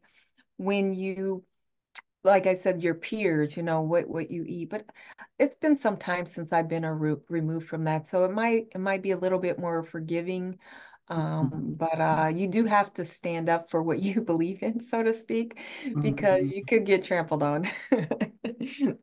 when 0.59 0.93
you, 0.93 1.43
like 2.23 2.47
I 2.47 2.57
said, 2.57 2.83
your 2.83 2.95
peers, 2.95 3.57
you 3.57 3.63
know 3.63 3.81
what 3.81 4.09
what 4.09 4.31
you 4.31 4.45
eat. 4.47 4.69
But 4.71 4.85
it's 5.39 5.57
been 5.57 5.79
some 5.79 5.97
time 5.97 6.27
since 6.27 6.53
I've 6.53 6.69
been 6.69 6.85
a 6.85 6.95
re- 6.95 7.17
removed 7.29 7.69
from 7.69 7.85
that, 7.85 8.09
so 8.09 8.25
it 8.25 8.31
might 8.31 8.69
it 8.75 8.79
might 8.79 9.03
be 9.03 9.13
a 9.13 9.19
little 9.19 9.39
bit 9.39 9.59
more 9.59 9.83
forgiving. 9.85 10.59
Um, 11.09 11.51
mm-hmm. 11.51 11.73
but 11.75 12.01
uh, 12.01 12.33
you 12.35 12.49
do 12.49 12.65
have 12.65 12.93
to 12.95 13.05
stand 13.05 13.49
up 13.49 13.71
for 13.71 13.83
what 13.83 14.01
you 14.01 14.21
believe 14.23 14.63
in, 14.63 14.81
so 14.81 15.03
to 15.03 15.13
speak, 15.13 15.59
because 16.01 16.45
mm-hmm. 16.45 16.57
you 16.57 16.65
could 16.65 16.87
get 16.87 17.05
trampled 17.05 17.43
on. 17.43 17.69
sure. 18.65 18.99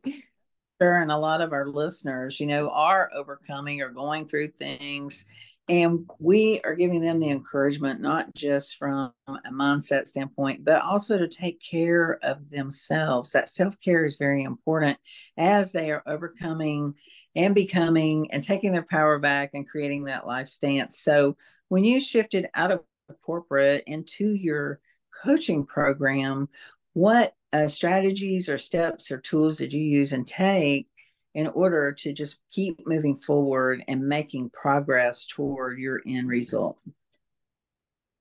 And 0.80 1.10
a 1.10 1.16
lot 1.16 1.40
of 1.40 1.52
our 1.52 1.66
listeners, 1.66 2.40
you 2.40 2.46
know, 2.46 2.68
are 2.70 3.10
overcoming 3.14 3.80
or 3.80 3.90
going 3.90 4.26
through 4.26 4.48
things. 4.48 5.26
And 5.66 6.06
we 6.18 6.60
are 6.62 6.74
giving 6.74 7.00
them 7.00 7.20
the 7.20 7.30
encouragement, 7.30 8.00
not 8.00 8.34
just 8.34 8.76
from 8.76 9.12
a 9.26 9.50
mindset 9.50 10.06
standpoint, 10.06 10.62
but 10.62 10.82
also 10.82 11.16
to 11.16 11.26
take 11.26 11.58
care 11.58 12.18
of 12.22 12.50
themselves. 12.50 13.30
That 13.30 13.48
self 13.48 13.78
care 13.82 14.04
is 14.04 14.18
very 14.18 14.42
important 14.42 14.98
as 15.38 15.72
they 15.72 15.90
are 15.90 16.02
overcoming 16.06 16.94
and 17.34 17.54
becoming 17.54 18.30
and 18.30 18.42
taking 18.42 18.72
their 18.72 18.84
power 18.88 19.18
back 19.18 19.50
and 19.54 19.66
creating 19.66 20.04
that 20.04 20.26
life 20.26 20.48
stance. 20.48 21.00
So 21.00 21.36
when 21.74 21.82
you 21.82 21.98
shifted 21.98 22.46
out 22.54 22.70
of 22.70 22.84
corporate 23.26 23.82
into 23.88 24.32
your 24.32 24.78
coaching 25.24 25.66
program, 25.66 26.48
what 26.92 27.32
uh, 27.52 27.66
strategies 27.66 28.48
or 28.48 28.58
steps 28.58 29.10
or 29.10 29.18
tools 29.18 29.56
did 29.56 29.72
you 29.72 29.82
use 29.82 30.12
and 30.12 30.24
take 30.24 30.86
in 31.34 31.48
order 31.48 31.90
to 31.90 32.12
just 32.12 32.38
keep 32.52 32.86
moving 32.86 33.16
forward 33.16 33.82
and 33.88 34.06
making 34.06 34.50
progress 34.50 35.26
toward 35.26 35.80
your 35.80 36.00
end 36.06 36.28
result? 36.28 36.78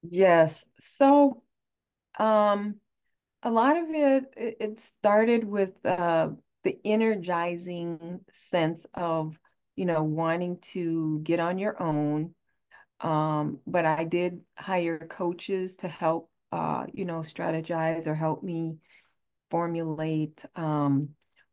Yes. 0.02 0.66
So, 0.80 1.44
um, 2.18 2.78
a 3.44 3.52
lot 3.52 3.78
of 3.78 3.86
it 3.92 4.34
it 4.36 4.80
started 4.80 5.44
with 5.44 5.74
uh, 5.86 6.30
the 6.64 6.80
energizing 6.84 8.20
sense 8.32 8.84
of 8.96 9.38
you 9.76 9.86
know 9.86 10.02
wanting 10.02 10.58
to 10.74 11.20
get 11.22 11.40
on 11.40 11.60
your 11.60 11.80
own. 11.80 12.34
Um, 13.04 13.60
but 13.68 13.86
I 13.86 14.06
did 14.06 14.42
hire 14.58 14.98
coaches 14.98 15.76
to 15.78 15.88
help 15.88 16.30
uh, 16.52 16.86
you 16.94 17.06
know 17.06 17.20
strategize 17.20 18.08
or 18.08 18.16
help 18.16 18.44
me 18.44 18.78
formulate, 19.54 20.44
um, 20.56 21.10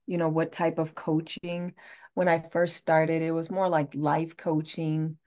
you 0.07 0.17
know, 0.17 0.31
what 0.31 0.53
type 0.53 0.79
of 0.79 0.95
coaching. 0.95 1.75
When 2.15 2.29
I 2.29 2.39
first 2.51 2.77
started, 2.77 3.21
it 3.21 3.33
was 3.33 3.51
more 3.51 3.69
like 3.69 3.95
life 3.95 4.39
coaching. 4.39 5.19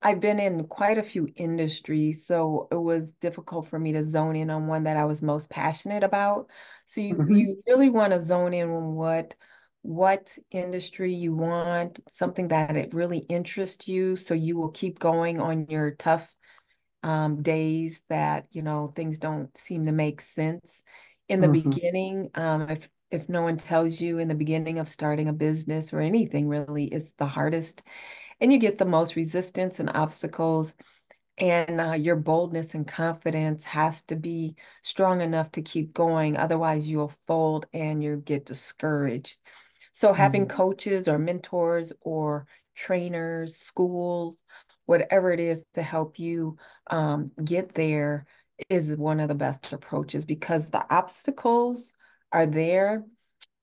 I've 0.00 0.20
been 0.20 0.38
in 0.38 0.68
quite 0.68 0.98
a 0.98 1.02
few 1.02 1.28
industries, 1.34 2.24
so 2.26 2.68
it 2.70 2.76
was 2.76 3.12
difficult 3.12 3.68
for 3.68 3.78
me 3.78 3.92
to 3.92 4.04
zone 4.04 4.36
in 4.36 4.50
on 4.50 4.68
one 4.68 4.84
that 4.84 4.96
I 4.96 5.04
was 5.04 5.20
most 5.20 5.50
passionate 5.50 6.04
about. 6.04 6.48
So 6.86 7.00
you, 7.00 7.14
mm-hmm. 7.14 7.34
you 7.34 7.62
really 7.66 7.88
want 7.88 8.12
to 8.12 8.20
zone 8.20 8.54
in 8.54 8.70
on 8.70 8.94
what 8.94 9.34
what 9.82 10.36
industry 10.50 11.14
you 11.14 11.34
want, 11.34 12.00
something 12.12 12.48
that 12.48 12.76
it 12.76 12.94
really 12.94 13.18
interests 13.18 13.88
you, 13.88 14.16
so 14.16 14.34
you 14.34 14.56
will 14.56 14.70
keep 14.70 14.98
going 14.98 15.40
on 15.40 15.66
your 15.68 15.92
tough 15.92 16.28
um, 17.02 17.42
days 17.42 18.00
that 18.08 18.46
you 18.52 18.62
know 18.62 18.92
things 18.94 19.18
don't 19.18 19.56
seem 19.56 19.86
to 19.86 19.92
make 19.92 20.20
sense 20.20 20.72
in 21.28 21.40
the 21.40 21.46
mm-hmm. 21.46 21.70
beginning, 21.70 22.30
um, 22.34 22.68
if 22.68 22.88
if 23.10 23.28
no 23.28 23.42
one 23.42 23.58
tells 23.58 24.00
you 24.00 24.18
in 24.18 24.28
the 24.28 24.34
beginning 24.34 24.78
of 24.78 24.88
starting 24.88 25.28
a 25.28 25.32
business 25.34 25.92
or 25.92 26.00
anything 26.00 26.48
really, 26.48 26.86
it's 26.86 27.12
the 27.18 27.26
hardest, 27.26 27.82
and 28.40 28.52
you 28.52 28.58
get 28.58 28.78
the 28.78 28.84
most 28.84 29.16
resistance 29.16 29.80
and 29.80 29.90
obstacles. 29.90 30.74
And 31.38 31.80
uh, 31.80 31.92
your 31.92 32.16
boldness 32.16 32.74
and 32.74 32.86
confidence 32.86 33.64
has 33.64 34.02
to 34.04 34.16
be 34.16 34.54
strong 34.82 35.22
enough 35.22 35.50
to 35.52 35.62
keep 35.62 35.94
going. 35.94 36.36
Otherwise, 36.36 36.86
you'll 36.86 37.14
fold 37.26 37.66
and 37.72 38.04
you 38.04 38.16
get 38.16 38.44
discouraged. 38.44 39.38
So, 39.92 40.12
having 40.12 40.46
mm-hmm. 40.46 40.56
coaches 40.56 41.08
or 41.08 41.18
mentors 41.18 41.92
or 42.00 42.46
trainers, 42.74 43.56
schools, 43.56 44.36
whatever 44.86 45.32
it 45.32 45.40
is 45.40 45.62
to 45.74 45.82
help 45.82 46.18
you 46.18 46.56
um, 46.88 47.30
get 47.44 47.74
there 47.74 48.26
is 48.68 48.92
one 48.92 49.20
of 49.20 49.28
the 49.28 49.34
best 49.34 49.72
approaches 49.72 50.24
because 50.24 50.70
the 50.70 50.84
obstacles 50.92 51.92
are 52.32 52.46
there. 52.46 53.04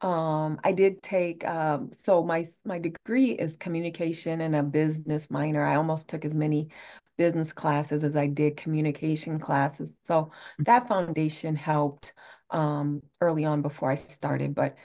Um, 0.02 0.60
I 0.64 0.72
did 0.72 1.04
take 1.04 1.46
um, 1.46 1.92
so 2.06 2.24
my 2.24 2.48
my 2.64 2.80
degree 2.80 3.32
is 3.32 3.58
communication 3.58 4.42
and 4.42 4.56
a 4.56 4.64
business 4.64 5.30
minor. 5.30 5.64
I 5.64 5.76
almost 5.76 6.08
took 6.08 6.24
as 6.24 6.34
many 6.34 6.70
business 7.18 7.52
classes 7.52 8.04
as 8.04 8.16
I 8.16 8.28
did 8.28 8.56
communication 8.56 9.40
classes. 9.40 10.00
So 10.06 10.32
that 10.60 10.88
foundation 10.88 11.56
helped 11.56 12.14
um, 12.50 13.02
early 13.20 13.44
on 13.44 13.62
before 13.62 13.92
I 13.92 13.96
started. 13.96 14.56
But 14.56 14.78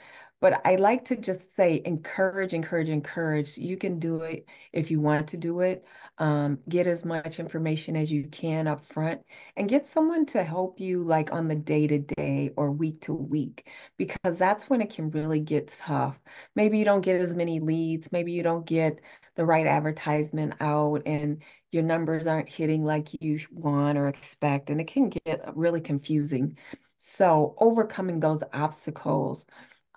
but 0.44 0.60
I 0.66 0.76
like 0.76 1.06
to 1.06 1.16
just 1.16 1.56
say 1.56 1.80
encourage, 1.86 2.52
encourage, 2.52 2.90
encourage. 2.90 3.56
You 3.56 3.78
can 3.78 3.98
do 3.98 4.20
it 4.20 4.46
if 4.74 4.90
you 4.90 5.00
want 5.00 5.26
to 5.28 5.38
do 5.38 5.60
it. 5.60 5.86
Um, 6.18 6.58
get 6.68 6.86
as 6.86 7.02
much 7.02 7.40
information 7.40 7.96
as 7.96 8.12
you 8.12 8.24
can 8.24 8.66
up 8.66 8.84
front 8.84 9.22
and 9.56 9.70
get 9.70 9.86
someone 9.86 10.26
to 10.26 10.44
help 10.44 10.78
you 10.78 11.02
like 11.02 11.32
on 11.32 11.48
the 11.48 11.54
day 11.54 11.86
to 11.86 11.98
day 11.98 12.50
or 12.58 12.70
week 12.72 13.00
to 13.00 13.14
week 13.14 13.70
because 13.96 14.36
that's 14.36 14.68
when 14.68 14.82
it 14.82 14.90
can 14.94 15.10
really 15.12 15.40
get 15.40 15.68
tough. 15.68 16.20
Maybe 16.54 16.76
you 16.76 16.84
don't 16.84 17.00
get 17.00 17.22
as 17.22 17.34
many 17.34 17.58
leads, 17.58 18.12
maybe 18.12 18.32
you 18.32 18.42
don't 18.42 18.66
get 18.66 19.00
the 19.36 19.46
right 19.46 19.66
advertisement 19.66 20.56
out 20.60 21.00
and 21.06 21.42
your 21.72 21.82
numbers 21.82 22.26
aren't 22.26 22.50
hitting 22.50 22.84
like 22.84 23.08
you 23.22 23.40
want 23.50 23.96
or 23.96 24.08
expect 24.08 24.68
and 24.68 24.78
it 24.78 24.88
can 24.88 25.08
get 25.08 25.42
really 25.56 25.80
confusing. 25.80 26.58
So 26.98 27.54
overcoming 27.58 28.20
those 28.20 28.42
obstacles 28.52 29.46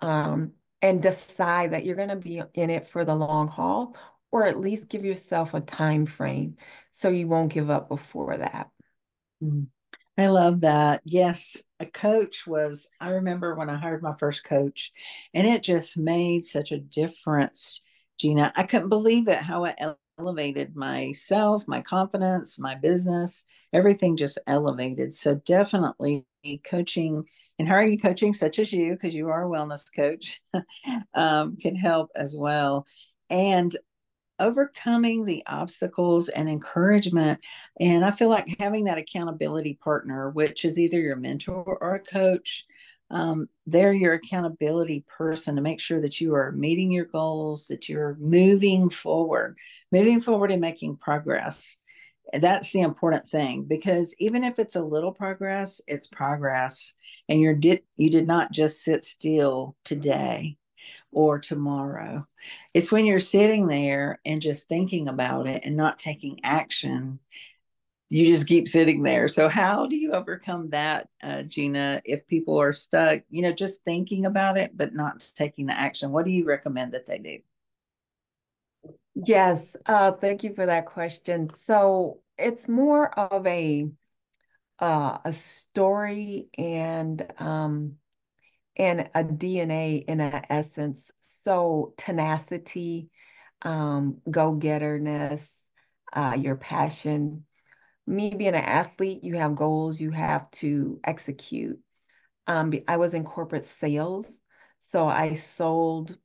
um, 0.00 0.52
and 0.82 1.02
decide 1.02 1.72
that 1.72 1.84
you're 1.84 1.96
going 1.96 2.08
to 2.08 2.16
be 2.16 2.42
in 2.54 2.70
it 2.70 2.88
for 2.88 3.04
the 3.04 3.14
long 3.14 3.48
haul 3.48 3.96
or 4.30 4.46
at 4.46 4.60
least 4.60 4.88
give 4.88 5.04
yourself 5.04 5.54
a 5.54 5.60
time 5.60 6.06
frame 6.06 6.56
so 6.90 7.08
you 7.08 7.26
won't 7.26 7.52
give 7.52 7.70
up 7.70 7.88
before 7.88 8.36
that. 8.36 8.70
Mm-hmm. 9.42 9.64
I 10.18 10.26
love 10.26 10.62
that. 10.62 11.00
Yes, 11.04 11.62
a 11.78 11.86
coach 11.86 12.44
was, 12.44 12.88
I 13.00 13.10
remember 13.10 13.54
when 13.54 13.70
I 13.70 13.76
hired 13.76 14.02
my 14.02 14.14
first 14.18 14.42
coach, 14.42 14.92
and 15.32 15.46
it 15.46 15.62
just 15.62 15.96
made 15.96 16.44
such 16.44 16.72
a 16.72 16.78
difference, 16.78 17.82
Jeanna. 18.18 18.52
I 18.56 18.64
couldn't 18.64 18.88
believe 18.88 19.28
it 19.28 19.38
how 19.38 19.64
it 19.66 19.78
elevated 20.18 20.74
myself, 20.74 21.68
my 21.68 21.82
confidence, 21.82 22.58
my 22.58 22.74
business, 22.74 23.44
everything 23.72 24.16
just 24.16 24.38
elevated. 24.48 25.14
So, 25.14 25.36
definitely 25.36 26.26
coaching 26.68 27.24
and 27.58 27.68
hiring 27.68 27.98
coaching 27.98 28.32
such 28.32 28.58
as 28.58 28.72
you, 28.72 28.92
because 28.92 29.14
you 29.14 29.28
are 29.28 29.44
a 29.44 29.48
wellness 29.48 29.86
coach, 29.94 30.40
um, 31.14 31.56
can 31.56 31.76
help 31.76 32.10
as 32.14 32.36
well. 32.38 32.86
And 33.30 33.74
overcoming 34.40 35.24
the 35.24 35.42
obstacles 35.46 36.28
and 36.28 36.48
encouragement. 36.48 37.40
And 37.80 38.04
I 38.04 38.10
feel 38.10 38.28
like 38.28 38.56
having 38.60 38.84
that 38.84 38.98
accountability 38.98 39.78
partner, 39.82 40.30
which 40.30 40.64
is 40.64 40.78
either 40.78 40.98
your 41.00 41.16
mentor 41.16 41.78
or 41.80 41.94
a 41.96 42.00
coach, 42.00 42.64
um, 43.10 43.48
they're 43.66 43.92
your 43.92 44.12
accountability 44.14 45.04
person 45.16 45.56
to 45.56 45.62
make 45.62 45.80
sure 45.80 46.00
that 46.00 46.20
you 46.20 46.34
are 46.34 46.52
meeting 46.52 46.92
your 46.92 47.06
goals, 47.06 47.68
that 47.68 47.88
you're 47.88 48.16
moving 48.20 48.90
forward, 48.90 49.56
moving 49.90 50.20
forward 50.20 50.50
and 50.50 50.60
making 50.60 50.96
progress 50.96 51.76
that's 52.34 52.72
the 52.72 52.80
important 52.80 53.28
thing 53.28 53.64
because 53.64 54.14
even 54.18 54.44
if 54.44 54.58
it's 54.58 54.76
a 54.76 54.82
little 54.82 55.12
progress 55.12 55.80
it's 55.86 56.06
progress 56.06 56.92
and 57.28 57.40
you 57.40 57.54
did 57.54 57.82
you 57.96 58.10
did 58.10 58.26
not 58.26 58.52
just 58.52 58.82
sit 58.82 59.04
still 59.04 59.76
today 59.84 60.56
or 61.12 61.38
tomorrow. 61.38 62.26
It's 62.74 62.92
when 62.92 63.04
you're 63.04 63.18
sitting 63.18 63.66
there 63.66 64.20
and 64.24 64.40
just 64.40 64.68
thinking 64.68 65.08
about 65.08 65.46
it 65.46 65.62
and 65.64 65.76
not 65.76 65.98
taking 65.98 66.40
action 66.44 67.20
you 68.10 68.26
just 68.26 68.48
keep 68.48 68.66
sitting 68.66 69.02
there. 69.02 69.28
So 69.28 69.50
how 69.50 69.86
do 69.86 69.94
you 69.94 70.12
overcome 70.12 70.70
that 70.70 71.08
uh, 71.22 71.42
jeanna 71.42 72.00
if 72.06 72.26
people 72.26 72.58
are 72.58 72.72
stuck 72.72 73.20
you 73.28 73.42
know 73.42 73.52
just 73.52 73.84
thinking 73.84 74.24
about 74.24 74.56
it 74.56 74.76
but 74.76 74.94
not 74.94 75.26
taking 75.36 75.66
the 75.66 75.78
action? 75.78 76.10
What 76.10 76.24
do 76.24 76.32
you 76.32 76.46
recommend 76.46 76.92
that 76.92 77.06
they 77.06 77.18
do 77.18 77.38
Yes, 79.24 79.76
uh, 79.86 80.12
thank 80.12 80.44
you 80.44 80.54
for 80.54 80.66
that 80.66 80.86
question. 80.86 81.50
So 81.56 82.20
it's 82.38 82.68
more 82.68 83.08
of 83.18 83.46
a 83.46 83.90
uh, 84.80 85.18
a 85.24 85.32
story 85.32 86.48
and 86.58 87.26
um, 87.38 87.96
and 88.76 89.10
a 89.14 89.24
DNA 89.24 89.96
in 89.96 90.20
an 90.20 90.44
essence. 90.50 91.10
So 91.20 91.94
tenacity, 91.98 93.10
um, 93.62 94.18
go-getterness, 94.30 95.52
uh, 96.12 96.36
your 96.38 96.56
passion. 96.56 97.44
Me 98.06 98.30
being 98.34 98.50
an 98.54 98.64
athlete, 98.64 99.24
you 99.24 99.36
have 99.36 99.56
goals 99.56 100.00
you 100.00 100.10
have 100.12 100.50
to 100.52 101.00
execute. 101.04 101.80
Um, 102.46 102.72
I 102.88 102.96
was 102.96 103.14
in 103.14 103.24
corporate 103.24 103.66
sales, 103.66 104.40
so 104.80 105.06
I 105.06 105.34
sold. 105.34 106.16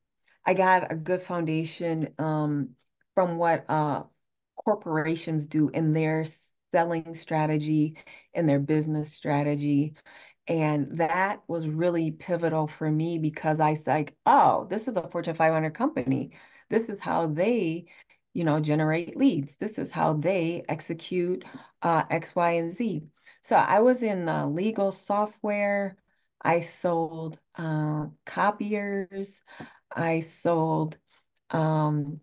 I 0.46 0.54
got 0.54 0.92
a 0.92 0.96
good 0.96 1.22
foundation 1.22 2.14
um, 2.20 2.70
from 3.16 3.38
what 3.38 3.66
uh, 3.70 4.04
corporations 4.66 5.46
do 5.46 5.70
in 5.70 5.94
their 5.94 6.26
selling 6.72 7.16
strategy, 7.16 7.98
in 8.34 8.46
their 8.46 8.60
business 8.60 9.14
strategy. 9.14 9.96
And 10.48 10.98
that 10.98 11.42
was 11.48 11.68
really 11.68 12.12
pivotal 12.12 12.68
for 12.68 12.90
me 12.92 13.18
because 13.20 13.60
I 13.60 13.76
said, 13.76 13.88
like, 13.94 14.16
oh, 14.26 14.68
this 14.70 14.88
is 14.88 14.96
a 14.98 15.08
Fortune 15.10 15.36
500 15.36 15.74
company. 15.74 16.32
This 16.70 16.84
is 16.90 17.00
how 17.00 17.28
they, 17.28 17.86
you 18.34 18.44
know, 18.44 18.60
generate 18.60 19.16
leads. 19.16 19.56
This 19.58 19.78
is 19.78 19.92
how 19.92 20.14
they 20.14 20.64
execute 20.68 21.46
uh, 21.82 22.04
X, 22.10 22.36
Y, 22.36 22.52
and 22.54 22.76
Z. 22.76 23.04
So 23.42 23.56
I 23.56 23.80
was 23.80 24.04
in 24.04 24.28
uh, 24.28 24.48
legal 24.48 24.92
software. 24.92 25.98
I 26.42 26.62
sold 26.62 27.40
uh, 27.56 28.08
copiers. 28.26 29.40
I 29.96 30.22
sold 30.22 30.98
um, 31.52 32.20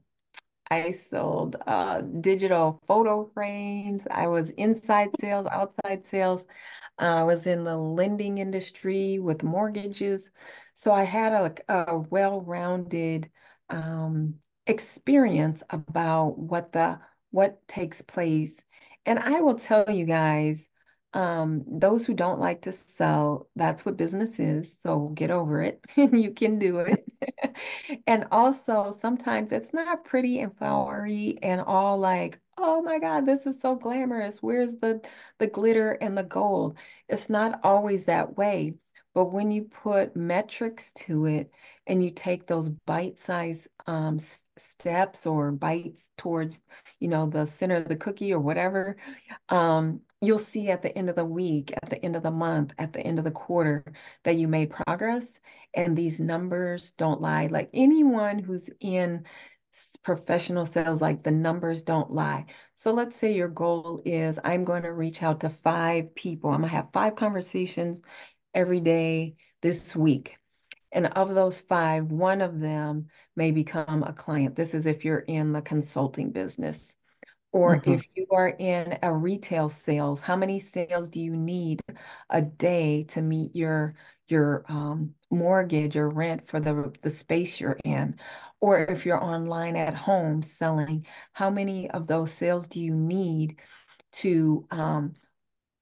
I 0.71 0.93
sold 0.93 1.57
uh, 1.67 2.03
digital 2.03 2.81
photo 2.87 3.25
frames. 3.35 4.07
I 4.11 4.29
was 4.29 4.51
inside 4.51 5.11
sales, 5.21 5.47
outside 5.51 6.07
sales. 6.07 6.47
Uh, 7.01 7.05
I 7.05 7.25
was 7.25 7.47
in 7.47 7.65
the 7.65 7.77
lending 7.77 8.39
industry 8.39 9.19
with 9.19 9.43
mortgages. 9.43 10.31
So 10.75 10.93
I 10.93 11.05
had 11.05 11.33
a, 11.33 11.55
a 11.73 11.99
well-rounded 11.99 13.31
um, 13.71 14.37
experience 14.67 15.63
about 15.73 16.39
what 16.39 16.73
the 16.73 17.01
what 17.33 17.67
takes 17.69 18.03
place. 18.03 18.53
And 19.07 19.19
I 19.21 19.41
will 19.43 19.57
tell 19.59 19.91
you 19.91 20.07
guys, 20.07 20.70
um, 21.13 21.65
those 21.67 22.07
who 22.07 22.15
don't 22.15 22.39
like 22.41 22.63
to 22.63 22.73
sell, 22.73 23.49
that's 23.57 23.85
what 23.85 23.97
business 23.97 24.39
is. 24.39 24.79
So 24.83 25.09
get 25.09 25.31
over 25.31 25.63
it. 25.63 25.85
You 25.97 26.33
can 26.33 26.59
do 26.59 26.81
it. 26.81 27.05
And 28.07 28.27
also, 28.31 28.97
sometimes 29.03 29.53
it's 29.53 29.73
not 29.75 30.05
pretty 30.05 30.41
and 30.41 30.57
flowery 30.57 31.39
and 31.43 31.61
all 31.61 31.99
like, 31.99 32.41
oh 32.57 32.81
my 32.83 32.99
God, 32.99 33.27
this 33.27 33.47
is 33.47 33.61
so 33.61 33.75
glamorous. 33.77 34.43
Where's 34.43 34.73
the 34.81 35.01
the 35.39 35.47
glitter 35.47 35.93
and 35.93 36.17
the 36.17 36.23
gold? 36.23 36.77
It's 37.09 37.29
not 37.29 37.61
always 37.65 38.05
that 38.05 38.37
way. 38.37 38.75
But 39.15 39.27
when 39.27 39.51
you 39.51 39.65
put 39.65 40.15
metrics 40.17 40.93
to 40.93 41.27
it 41.27 41.51
and 41.87 42.03
you 42.05 42.11
take 42.13 42.47
those 42.47 42.69
bite-sized 42.69 43.67
um, 43.87 44.21
steps 44.57 45.27
or 45.27 45.51
bites 45.51 46.03
towards, 46.17 46.61
you 47.01 47.09
know, 47.09 47.29
the 47.29 47.47
center 47.47 47.77
of 47.77 47.89
the 47.89 47.97
cookie 47.97 48.33
or 48.33 48.39
whatever, 48.41 48.97
um, 49.49 50.01
you'll 50.21 50.39
see 50.39 50.69
at 50.71 50.83
the 50.83 50.97
end 50.97 51.09
of 51.09 51.17
the 51.17 51.25
week, 51.25 51.73
at 51.83 51.91
the 51.91 52.05
end 52.05 52.17
of 52.17 52.23
the 52.23 52.31
month, 52.31 52.73
at 52.79 52.93
the 52.93 53.01
end 53.01 53.19
of 53.19 53.25
the 53.25 53.31
quarter 53.31 53.85
that 54.25 54.37
you 54.37 54.49
made 54.49 54.71
progress. 54.71 55.27
And 55.75 55.97
these 55.97 56.21
numbers 56.21 56.93
don't 56.93 57.21
lie. 57.21 57.47
Like 57.47 57.71
anyone 57.73 58.39
who's 58.39 58.69
in 58.81 59.25
professional 60.03 60.67
sales, 60.67 61.01
like 61.01 61.23
the 61.23 61.31
numbers 61.31 61.83
don't 61.83 62.13
lie. 62.13 62.47
So 62.75 62.93
let's 62.93 63.17
say 63.17 63.33
your 63.35 63.49
goal 63.49 64.03
is 64.05 64.39
I'm 64.43 64.65
going 64.65 64.83
to 64.83 64.93
reach 64.93 65.23
out 65.23 65.41
to 65.41 65.51
five 65.51 66.15
people. 66.15 66.51
I'm 66.51 66.61
going 66.61 66.71
to 66.71 66.77
have 66.77 66.93
five 66.93 67.17
conversations 67.17 68.01
every 68.55 68.81
day 68.81 69.37
this 69.63 69.95
week. 69.95 70.39
And 70.93 71.07
of 71.07 71.35
those 71.35 71.61
five, 71.61 72.07
one 72.07 72.41
of 72.41 72.59
them 72.59 73.07
may 73.37 73.53
become 73.53 74.03
a 74.03 74.13
client. 74.13 74.57
This 74.57 74.75
is 74.75 74.87
if 74.87 75.05
you're 75.05 75.21
in 75.21 75.53
the 75.53 75.63
consulting 75.63 76.31
business. 76.33 76.93
Or 77.53 77.77
mm-hmm. 77.77 77.93
if 77.93 78.03
you 78.15 78.27
are 78.31 78.49
in 78.49 78.99
a 79.03 79.13
retail 79.13 79.69
sales, 79.69 80.21
how 80.21 80.37
many 80.37 80.61
sales 80.61 81.09
do 81.09 81.21
you 81.21 81.35
need 81.37 81.81
a 82.29 82.43
day 82.43 83.05
to 83.05 83.23
meet 83.23 83.57
your 83.57 83.97
your 84.29 84.65
um, 84.69 85.15
mortgage 85.31 85.97
or 85.97 86.09
rent 86.09 86.47
for 86.47 86.61
the 86.61 86.93
the 87.03 87.11
space 87.11 87.61
you're 87.61 87.79
in? 87.85 88.17
Or 88.61 88.81
if 88.81 89.05
you're 89.05 89.23
online 89.23 89.77
at 89.77 89.95
home 89.95 90.43
selling, 90.43 91.07
how 91.33 91.51
many 91.51 91.91
of 91.91 92.07
those 92.07 92.33
sales 92.33 92.67
do 92.69 92.81
you 92.81 92.95
need 92.95 93.57
to 94.13 94.67
um, 94.71 95.15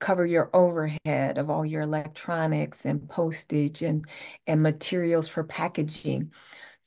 cover 0.00 0.24
your 0.24 0.48
overhead 0.54 1.38
of 1.38 1.50
all 1.50 1.66
your 1.66 1.83
electronics 1.83 2.87
and 2.87 3.09
postage 3.09 3.83
and 3.83 4.07
and 4.46 4.62
materials 4.62 5.28
for 5.28 5.44
packaging? 5.44 6.33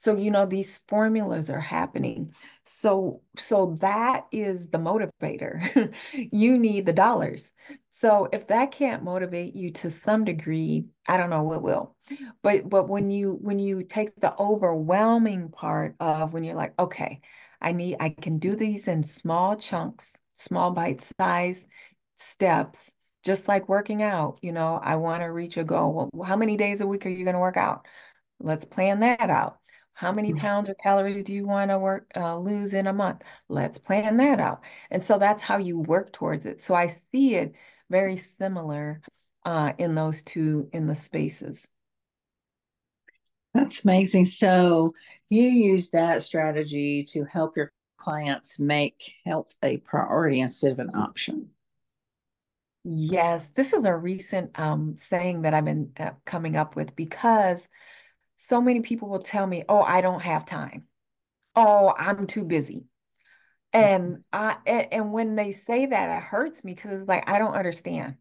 So, 0.04 0.18
you 0.18 0.32
know, 0.32 0.46
these 0.48 0.80
formulas 0.88 1.50
are 1.50 1.60
happening. 1.60 2.34
So, 2.66 3.22
so 3.38 3.78
that 3.82 4.26
is 4.32 4.68
the 4.70 4.80
motivator. 4.80 5.94
you 6.14 6.58
need 6.58 6.86
the 6.88 6.94
dollars. 6.94 7.52
So 7.92 8.28
if 8.34 8.48
that 8.48 8.72
can't 8.72 9.04
motivate 9.04 9.56
you 9.56 9.72
to 9.74 9.92
some 9.92 10.26
degree, 10.26 10.86
I 11.08 11.18
don't 11.18 11.30
know 11.30 11.44
what 11.44 11.62
will. 11.62 11.96
But 12.42 12.68
but 12.68 12.90
when 12.90 13.12
you 13.12 13.38
when 13.42 13.60
you 13.60 13.84
take 13.84 14.20
the 14.20 14.36
overwhelming 14.40 15.50
part 15.50 15.96
of 16.00 16.34
when 16.34 16.44
you're 16.44 16.56
like, 16.56 16.74
okay, 16.80 17.22
I 17.62 17.72
need 17.74 17.98
I 18.00 18.10
can 18.10 18.40
do 18.40 18.56
these 18.56 18.88
in 18.88 19.04
small 19.04 19.56
chunks, 19.56 20.12
small 20.34 20.72
bite 20.72 21.04
size 21.20 21.64
steps, 22.18 22.92
just 23.24 23.48
like 23.48 23.70
working 23.70 24.02
out. 24.02 24.40
You 24.42 24.52
know, 24.52 24.80
I 24.82 24.96
want 24.96 25.22
to 25.22 25.28
reach 25.28 25.58
a 25.58 25.64
goal. 25.64 26.10
Well, 26.12 26.28
how 26.28 26.36
many 26.38 26.58
days 26.58 26.82
a 26.82 26.88
week 26.88 27.06
are 27.06 27.10
you 27.10 27.24
going 27.24 27.36
to 27.36 27.40
work 27.40 27.58
out? 27.58 27.86
Let's 28.40 28.66
plan 28.66 29.02
that 29.02 29.30
out. 29.30 29.61
How 29.94 30.12
many 30.12 30.34
pounds 30.34 30.70
or 30.70 30.74
calories 30.76 31.24
do 31.24 31.34
you 31.34 31.46
want 31.46 31.70
to 31.70 31.78
work 31.78 32.12
uh, 32.16 32.38
lose 32.38 32.74
in 32.74 32.88
a 32.88 32.94
month? 32.94 33.22
Let's 33.50 33.78
plan 33.78 34.18
that 34.18 34.40
out. 34.40 34.62
And 34.90 35.04
so 35.04 35.20
that's 35.20 35.44
how 35.44 35.58
you 35.58 35.80
work 35.80 36.12
towards 36.12 36.46
it. 36.46 36.64
So 36.64 36.74
I 36.74 36.96
see 37.12 37.36
it 37.36 37.54
very 37.90 38.18
similar 38.18 39.02
uh, 39.46 39.74
in 39.78 39.96
those 39.96 40.24
two 40.24 40.70
in 40.74 40.88
the 40.88 40.96
spaces. 40.96 41.68
That's 43.54 43.84
amazing. 43.84 44.26
So 44.26 44.94
you 45.30 45.44
use 45.44 45.90
that 45.92 46.22
strategy 46.22 47.04
to 47.12 47.26
help 47.26 47.58
your 47.58 47.74
clients 47.98 48.60
make 48.60 49.16
health 49.26 49.54
a 49.62 49.78
priority 49.78 50.40
instead 50.40 50.72
of 50.72 50.80
an 50.80 50.92
option. 50.96 51.50
Yes, 52.84 53.48
this 53.54 53.74
is 53.74 53.86
a 53.86 53.96
recent 53.96 54.58
um, 54.60 54.96
saying 55.00 55.44
that 55.44 55.54
I've 55.54 55.66
been 55.66 55.92
uh, 56.00 56.12
coming 56.26 56.56
up 56.56 56.76
with 56.76 56.96
because 56.96 57.62
so 58.48 58.62
many 58.62 58.82
people 58.82 59.10
will 59.10 59.22
tell 59.22 59.46
me, 59.46 59.64
oh, 59.68 59.82
I 59.82 60.02
don't 60.02 60.22
have 60.22 60.46
time. 60.46 60.84
Oh, 61.56 61.94
I'm 61.96 62.28
too 62.28 62.44
busy. 62.44 62.86
And 63.74 64.24
I 64.34 64.58
and, 64.66 65.14
when 65.14 65.36
they 65.36 65.54
say 65.54 65.86
that, 65.86 66.18
it 66.18 66.24
hurts 66.24 66.64
me 66.64 66.74
because 66.74 66.92
it's 66.92 67.08
like 67.08 67.30
I 67.30 67.40
don't 67.40 67.54
understand. 67.54 68.16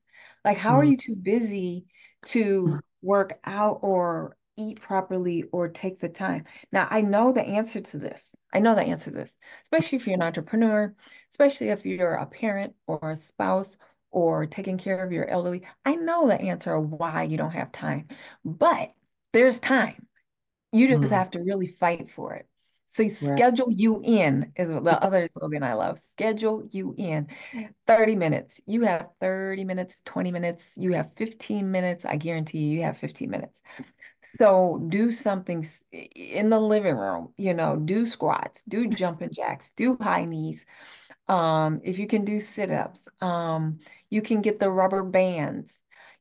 Like, 0.44 0.59
how 0.59 0.76
are 0.76 0.83
mm-hmm. 0.83 0.92
you 0.92 0.96
too 0.96 1.16
busy 1.16 1.87
to 2.26 2.78
work 3.02 3.38
out 3.44 3.80
or 3.83 4.37
eat 4.56 4.80
properly 4.80 5.44
or 5.50 5.68
take 5.68 6.00
the 6.00 6.09
time? 6.09 6.44
Now, 6.70 6.87
I 6.88 7.00
know 7.00 7.33
the 7.33 7.42
answer 7.42 7.80
to 7.80 7.98
this. 7.98 8.35
I 8.52 8.61
know 8.61 8.74
the 8.76 8.83
answer 8.83 9.11
to 9.11 9.16
this, 9.16 9.37
especially 9.64 9.96
if 9.96 10.06
you're 10.06 10.14
an 10.14 10.22
entrepreneur, 10.22 10.94
especially 11.33 11.70
if 11.70 11.85
you're 11.85 12.14
a 12.14 12.26
parent 12.26 12.74
or 12.87 13.11
a 13.11 13.16
spouse 13.16 13.76
or 14.12 14.46
taking 14.46 14.78
care 14.78 15.04
of 15.04 15.12
your 15.12 15.28
elderly. 15.28 15.62
I 15.85 15.96
know 15.96 16.28
the 16.28 16.40
answer 16.40 16.74
of 16.74 16.90
why 16.90 17.24
you 17.24 17.37
don't 17.37 17.50
have 17.52 17.72
time, 17.72 18.09
but 18.44 18.92
there's 19.33 19.61
time. 19.61 20.06
You 20.72 20.88
just 20.88 21.02
mm. 21.02 21.11
have 21.11 21.30
to 21.33 21.40
really 21.40 21.66
fight 21.66 22.11
for 22.11 22.35
it. 22.35 22.46
So 22.88 23.04
you 23.04 23.11
right. 23.22 23.38
schedule 23.38 23.70
you 23.70 24.00
in 24.02 24.52
is 24.56 24.68
the 24.68 25.02
other 25.02 25.28
slogan 25.38 25.62
I 25.62 25.74
love. 25.74 26.00
Schedule 26.12 26.64
you 26.70 26.94
in. 26.98 27.28
30 27.87 28.16
minutes. 28.16 28.61
You 28.66 28.83
have 28.83 29.09
30 29.20 29.64
minutes, 29.64 30.02
20 30.04 30.33
minutes, 30.33 30.64
you 30.76 30.92
have 30.94 31.11
15 31.16 31.70
minutes. 31.70 32.04
I 32.04 32.16
guarantee 32.16 32.59
you, 32.59 32.78
you 32.78 32.83
have 32.83 32.98
15 32.98 33.30
minutes. 33.30 33.61
So 34.38 34.85
do 34.88 35.11
something 35.11 35.68
in 35.92 36.50
the 36.50 36.61
living 36.61 36.96
room, 36.96 37.33
you 37.37 37.54
know, 37.54 37.76
do 37.76 38.06
squats, 38.06 38.62
do 38.68 38.88
jumping 38.88 39.30
jacks, 39.33 39.70
do 39.76 39.96
high 40.00 40.24
knees. 40.24 40.64
Um, 41.28 41.80
if 41.85 41.98
you 41.98 42.06
can 42.06 42.24
do 42.24 42.40
sit-ups, 42.40 43.06
um, 43.20 43.78
you 44.09 44.22
can 44.22 44.40
get 44.40 44.59
the 44.59 44.70
rubber 44.70 45.02
bands. 45.02 45.72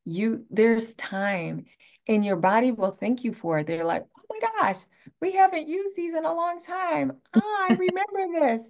You 0.06 0.46
there's 0.50 0.96
time 0.96 1.66
and 2.08 2.26
your 2.26 2.36
body 2.36 2.72
will 2.72 2.98
thank 3.00 3.24
you 3.24 3.34
for 3.34 3.60
it. 3.60 3.68
They're 3.68 3.84
like, 3.84 4.06
gosh, 4.40 4.78
we 5.22 5.34
haven't 5.34 5.68
used 5.68 5.96
these 5.96 6.14
in 6.14 6.26
a 6.26 6.34
long 6.34 6.62
time. 6.62 7.14
Oh, 7.34 7.68
I 7.70 7.74
remember 7.74 8.40
this. 8.40 8.68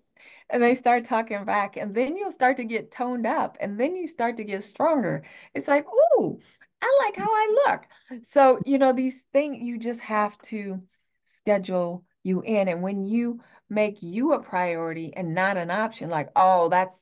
And 0.49 0.62
they 0.62 0.75
start 0.75 1.05
talking 1.05 1.45
back, 1.45 1.77
and 1.77 1.93
then 1.93 2.17
you'll 2.17 2.32
start 2.32 2.58
to 2.58 2.63
get 2.63 2.91
toned 2.91 3.27
up, 3.27 3.58
and 3.60 3.79
then 3.79 3.95
you 3.95 4.08
start 4.08 4.38
to 4.38 4.43
get 4.43 4.63
stronger. 4.63 5.23
It's 5.53 5.67
like, 5.67 5.86
ooh, 6.17 6.39
I 6.82 6.99
like 7.05 7.15
how 7.15 7.29
I 7.29 7.55
look. 7.67 8.21
So, 8.32 8.60
you 8.65 8.77
know, 8.77 8.93
these 8.93 9.21
things 9.32 9.58
you 9.62 9.77
just 9.77 10.01
have 10.01 10.38
to 10.43 10.82
schedule 11.25 12.03
you 12.23 12.41
in. 12.41 12.67
And 12.67 12.82
when 12.82 13.05
you 13.05 13.41
make 13.69 14.01
you 14.01 14.34
a 14.34 14.39
priority 14.41 15.13
and 15.15 15.36
not 15.36 15.58
an 15.58 15.71
option, 15.71 16.10
like, 16.10 16.29
oh, 16.36 16.69
that's 16.69 16.95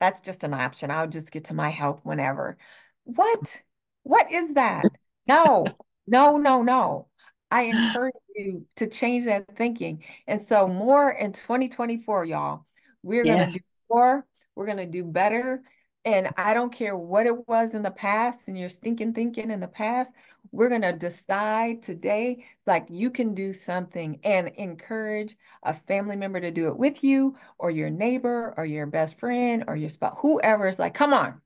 that's 0.00 0.20
just 0.20 0.44
an 0.44 0.52
option. 0.54 0.90
I'll 0.90 1.08
just 1.08 1.30
get 1.30 1.44
to 1.44 1.54
my 1.54 1.70
health 1.70 2.00
whenever. 2.02 2.58
What? 3.04 3.62
What 4.02 4.30
is 4.30 4.54
that? 4.54 4.84
No, 5.26 5.66
no, 6.06 6.36
no, 6.36 6.62
no. 6.62 7.08
I 7.50 7.62
encourage 7.62 8.14
you 8.34 8.66
to 8.76 8.86
change 8.86 9.26
that 9.26 9.56
thinking. 9.56 10.04
And 10.26 10.46
so 10.48 10.68
more 10.68 11.10
in 11.10 11.32
2024, 11.32 12.24
y'all. 12.24 12.64
We're 13.02 13.24
yes. 13.24 13.38
gonna 13.38 13.50
do 13.52 13.64
more, 13.90 14.26
we're 14.54 14.66
gonna 14.66 14.86
do 14.86 15.04
better. 15.04 15.62
And 16.04 16.28
I 16.36 16.54
don't 16.54 16.72
care 16.72 16.96
what 16.96 17.26
it 17.26 17.48
was 17.48 17.74
in 17.74 17.82
the 17.82 17.90
past 17.90 18.46
and 18.46 18.56
you're 18.56 18.68
stinking 18.68 19.12
thinking 19.12 19.50
in 19.50 19.58
the 19.58 19.66
past. 19.66 20.12
We're 20.52 20.68
going 20.68 20.82
to 20.82 20.92
decide 20.92 21.82
today, 21.82 22.44
like 22.64 22.86
you 22.88 23.10
can 23.10 23.34
do 23.34 23.52
something 23.52 24.20
and 24.22 24.48
encourage 24.56 25.36
a 25.64 25.74
family 25.74 26.14
member 26.14 26.40
to 26.40 26.52
do 26.52 26.68
it 26.68 26.78
with 26.78 27.02
you, 27.02 27.36
or 27.58 27.70
your 27.70 27.90
neighbor, 27.90 28.54
or 28.56 28.64
your 28.64 28.86
best 28.86 29.18
friend, 29.18 29.64
or 29.66 29.74
your 29.74 29.90
spouse, 29.90 30.16
whoever 30.20 30.68
is 30.68 30.78
like, 30.78 30.94
come 30.94 31.12
on, 31.12 31.40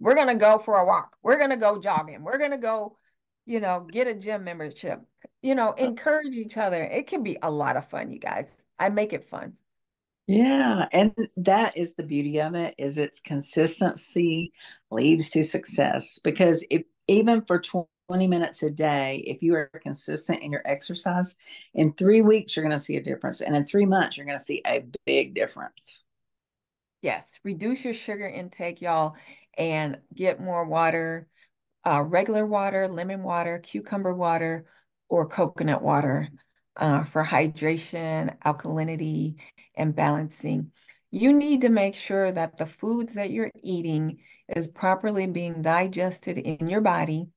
we're 0.00 0.14
going 0.14 0.28
to 0.28 0.34
go 0.34 0.58
for 0.58 0.78
a 0.78 0.86
walk. 0.86 1.16
We're 1.22 1.38
going 1.38 1.50
to 1.50 1.56
go 1.56 1.80
jogging. 1.80 2.24
We're 2.24 2.38
going 2.38 2.52
to 2.52 2.58
go, 2.58 2.96
you 3.44 3.60
know, 3.60 3.86
get 3.90 4.06
a 4.06 4.14
gym 4.14 4.44
membership. 4.44 5.02
You 5.46 5.54
know, 5.54 5.74
encourage 5.74 6.34
each 6.34 6.56
other. 6.56 6.82
It 6.82 7.06
can 7.06 7.22
be 7.22 7.38
a 7.40 7.48
lot 7.48 7.76
of 7.76 7.88
fun, 7.88 8.10
you 8.10 8.18
guys. 8.18 8.46
I 8.80 8.88
make 8.88 9.12
it 9.12 9.30
fun. 9.30 9.52
Yeah, 10.26 10.88
and 10.92 11.14
that 11.36 11.76
is 11.76 11.94
the 11.94 12.02
beauty 12.02 12.40
of 12.40 12.56
it 12.56 12.74
is 12.78 12.98
its 12.98 13.20
consistency 13.20 14.52
leads 14.90 15.30
to 15.30 15.44
success 15.44 16.18
because 16.18 16.66
if 16.68 16.82
even 17.06 17.42
for 17.42 17.60
20 17.60 18.26
minutes 18.26 18.64
a 18.64 18.70
day, 18.70 19.22
if 19.24 19.40
you 19.40 19.54
are 19.54 19.70
consistent 19.84 20.42
in 20.42 20.50
your 20.50 20.62
exercise, 20.64 21.36
in 21.74 21.92
3 21.92 22.22
weeks 22.22 22.56
you're 22.56 22.64
going 22.64 22.76
to 22.76 22.84
see 22.84 22.96
a 22.96 23.00
difference 23.00 23.40
and 23.40 23.54
in 23.54 23.64
3 23.64 23.86
months 23.86 24.16
you're 24.16 24.26
going 24.26 24.40
to 24.40 24.44
see 24.44 24.62
a 24.66 24.84
big 25.04 25.32
difference. 25.32 26.02
Yes, 27.02 27.38
reduce 27.44 27.84
your 27.84 27.94
sugar 27.94 28.26
intake 28.26 28.80
y'all 28.80 29.14
and 29.56 29.98
get 30.12 30.40
more 30.40 30.64
water, 30.64 31.28
uh, 31.84 32.02
regular 32.02 32.44
water, 32.44 32.88
lemon 32.88 33.22
water, 33.22 33.60
cucumber 33.60 34.12
water 34.12 34.66
or 35.08 35.28
coconut 35.28 35.82
water 35.82 36.28
uh, 36.76 37.04
for 37.04 37.24
hydration, 37.24 38.36
alkalinity, 38.44 39.36
and 39.74 39.94
balancing. 39.94 40.72
You 41.10 41.32
need 41.32 41.62
to 41.62 41.68
make 41.68 41.94
sure 41.94 42.30
that 42.30 42.58
the 42.58 42.66
foods 42.66 43.14
that 43.14 43.30
you're 43.30 43.50
eating 43.62 44.18
is 44.48 44.68
properly 44.68 45.26
being 45.26 45.62
digested 45.62 46.38
in 46.38 46.68
your 46.68 46.80
body 46.80 47.28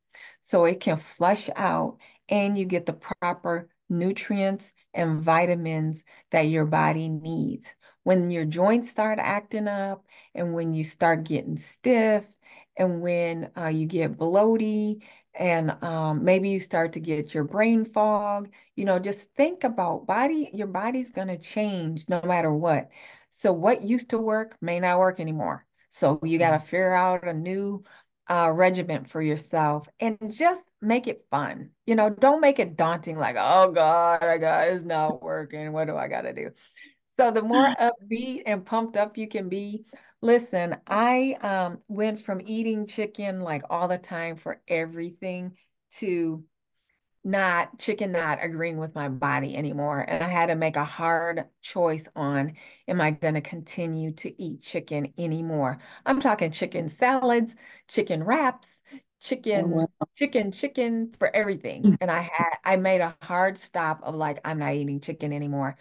so 0.41 0.65
it 0.65 0.79
can 0.79 0.97
flush 0.97 1.49
out 1.55 1.97
and 2.27 2.57
you 2.57 2.65
get 2.65 2.85
the 2.85 2.93
proper 2.93 3.69
nutrients 3.89 4.71
and 4.93 5.21
vitamins 5.21 6.03
that 6.31 6.41
your 6.41 6.65
body 6.65 7.07
needs. 7.07 7.67
When 8.03 8.31
your 8.31 8.45
joints 8.45 8.89
start 8.89 9.19
acting 9.19 9.67
up 9.67 10.05
and 10.33 10.53
when 10.53 10.73
you 10.73 10.83
start 10.83 11.23
getting 11.23 11.57
stiff 11.57 12.23
and 12.77 13.01
when 13.01 13.51
uh, 13.57 13.67
you 13.67 13.85
get 13.85 14.17
bloaty 14.17 15.01
and 15.35 15.71
um, 15.83 16.23
maybe 16.23 16.49
you 16.49 16.59
start 16.59 16.93
to 16.93 16.99
get 16.99 17.33
your 17.33 17.43
brain 17.43 17.85
fog 17.85 18.49
you 18.75 18.85
know 18.85 18.99
just 18.99 19.19
think 19.35 19.63
about 19.63 20.07
body 20.07 20.49
your 20.53 20.67
body's 20.67 21.11
going 21.11 21.27
to 21.27 21.37
change 21.37 22.05
no 22.07 22.21
matter 22.21 22.53
what. 22.53 22.89
So 23.29 23.53
what 23.53 23.83
used 23.83 24.09
to 24.09 24.17
work 24.17 24.57
may 24.61 24.79
not 24.79 24.99
work 24.99 25.19
anymore. 25.19 25.65
So 25.91 26.19
you 26.23 26.37
got 26.37 26.51
to 26.51 26.57
mm-hmm. 26.57 26.65
figure 26.65 26.93
out 26.93 27.27
a 27.27 27.33
new 27.33 27.83
uh, 28.29 28.51
regiment 28.51 29.09
for 29.09 29.21
yourself 29.21 29.87
and 29.99 30.17
just 30.29 30.61
make 30.81 31.07
it 31.07 31.25
fun. 31.31 31.71
You 31.85 31.95
know 31.95 32.09
don't 32.09 32.41
make 32.41 32.59
it 32.59 32.77
daunting 32.77 33.17
like 33.17 33.35
oh 33.39 33.71
god 33.71 34.23
i 34.23 34.37
got 34.37 34.67
it's 34.67 34.83
not 34.83 35.21
working. 35.21 35.71
What 35.71 35.87
do 35.87 35.95
i 35.95 36.07
got 36.07 36.21
to 36.21 36.33
do? 36.33 36.51
So 37.17 37.31
the 37.31 37.41
more 37.41 37.75
upbeat 37.81 38.43
and 38.45 38.65
pumped 38.65 38.97
up 38.97 39.17
you 39.17 39.27
can 39.27 39.49
be 39.49 39.85
Listen, 40.21 40.77
I 40.85 41.37
um, 41.41 41.79
went 41.87 42.21
from 42.21 42.41
eating 42.45 42.87
chicken 42.87 43.41
like 43.41 43.63
all 43.69 43.87
the 43.87 43.97
time 43.97 44.35
for 44.35 44.61
everything 44.67 45.55
to 45.97 46.43
not 47.23 47.77
chicken 47.79 48.11
not 48.11 48.39
agreeing 48.41 48.77
with 48.77 48.95
my 48.95 49.09
body 49.09 49.55
anymore. 49.55 50.01
And 50.01 50.23
I 50.23 50.29
had 50.29 50.47
to 50.47 50.55
make 50.55 50.75
a 50.75 50.85
hard 50.85 51.45
choice 51.61 52.07
on 52.15 52.53
am 52.87 53.01
I 53.01 53.11
going 53.11 53.33
to 53.33 53.41
continue 53.41 54.11
to 54.13 54.41
eat 54.41 54.61
chicken 54.61 55.13
anymore? 55.17 55.79
I'm 56.05 56.21
talking 56.21 56.51
chicken 56.51 56.89
salads, 56.89 57.53
chicken 57.87 58.23
wraps, 58.23 58.73
chicken, 59.21 59.65
oh, 59.65 59.75
wow. 59.77 59.87
chicken, 60.15 60.51
chicken 60.51 61.13
for 61.19 61.33
everything. 61.33 61.83
Mm. 61.83 61.97
And 62.01 62.11
I 62.11 62.21
had 62.21 62.55
I 62.63 62.77
made 62.77 63.01
a 63.01 63.15
hard 63.21 63.57
stop 63.57 64.01
of 64.03 64.15
like, 64.15 64.39
I'm 64.45 64.59
not 64.59 64.73
eating 64.73 65.01
chicken 65.01 65.33
anymore. 65.33 65.77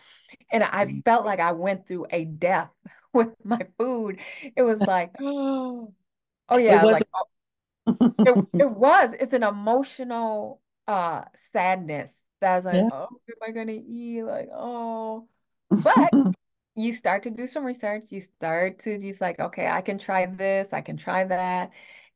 And 0.51 0.63
I 0.65 1.03
felt 1.05 1.25
like 1.25 1.41
I 1.41 1.53
went 1.53 1.87
through 1.87 2.07
a 2.11 2.25
death 2.25 2.71
with 3.13 3.29
my 3.45 3.67
food. 3.79 4.19
It 4.57 4.63
was 4.63 4.79
like, 4.81 5.15
oh, 5.21 5.93
oh 6.49 6.57
yeah, 6.57 6.83
it 6.83 6.85
was. 6.85 6.95
Like, 6.95 7.09
oh, 7.15 8.15
it, 8.19 8.47
it 8.61 8.71
was. 8.71 9.15
It's 9.19 9.35
an 9.35 9.43
emotional 9.43 10.61
uh 10.87 11.25
sadness. 11.53 12.13
That's 12.41 12.65
like, 12.65 12.77
yeah. 12.77 12.89
oh, 12.93 13.09
am 13.11 13.49
I 13.49 13.51
gonna 13.51 13.73
eat? 13.73 14.23
Like, 14.23 14.49
oh, 14.55 15.29
but 15.71 16.11
you 16.77 16.93
start 16.93 17.25
to 17.25 17.31
do 17.31 17.47
some 17.47 17.65
research. 17.65 18.05
You 18.11 18.21
start 18.21 18.81
to 18.81 18.99
just 18.99 19.21
like, 19.21 19.41
okay, 19.41 19.67
I 19.67 19.81
can 19.81 19.99
try 19.99 20.27
this, 20.27 20.73
I 20.73 20.81
can 20.81 20.97
try 20.97 21.25
that, 21.25 21.71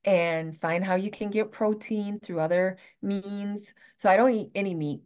and 0.04 0.60
find 0.60 0.84
how 0.84 0.94
you 0.94 1.10
can 1.10 1.30
get 1.30 1.52
protein 1.52 2.20
through 2.20 2.40
other 2.40 2.78
means. 3.02 3.66
So 3.98 4.08
I 4.08 4.16
don't 4.16 4.30
eat 4.30 4.50
any 4.54 4.74
meat. 4.74 5.02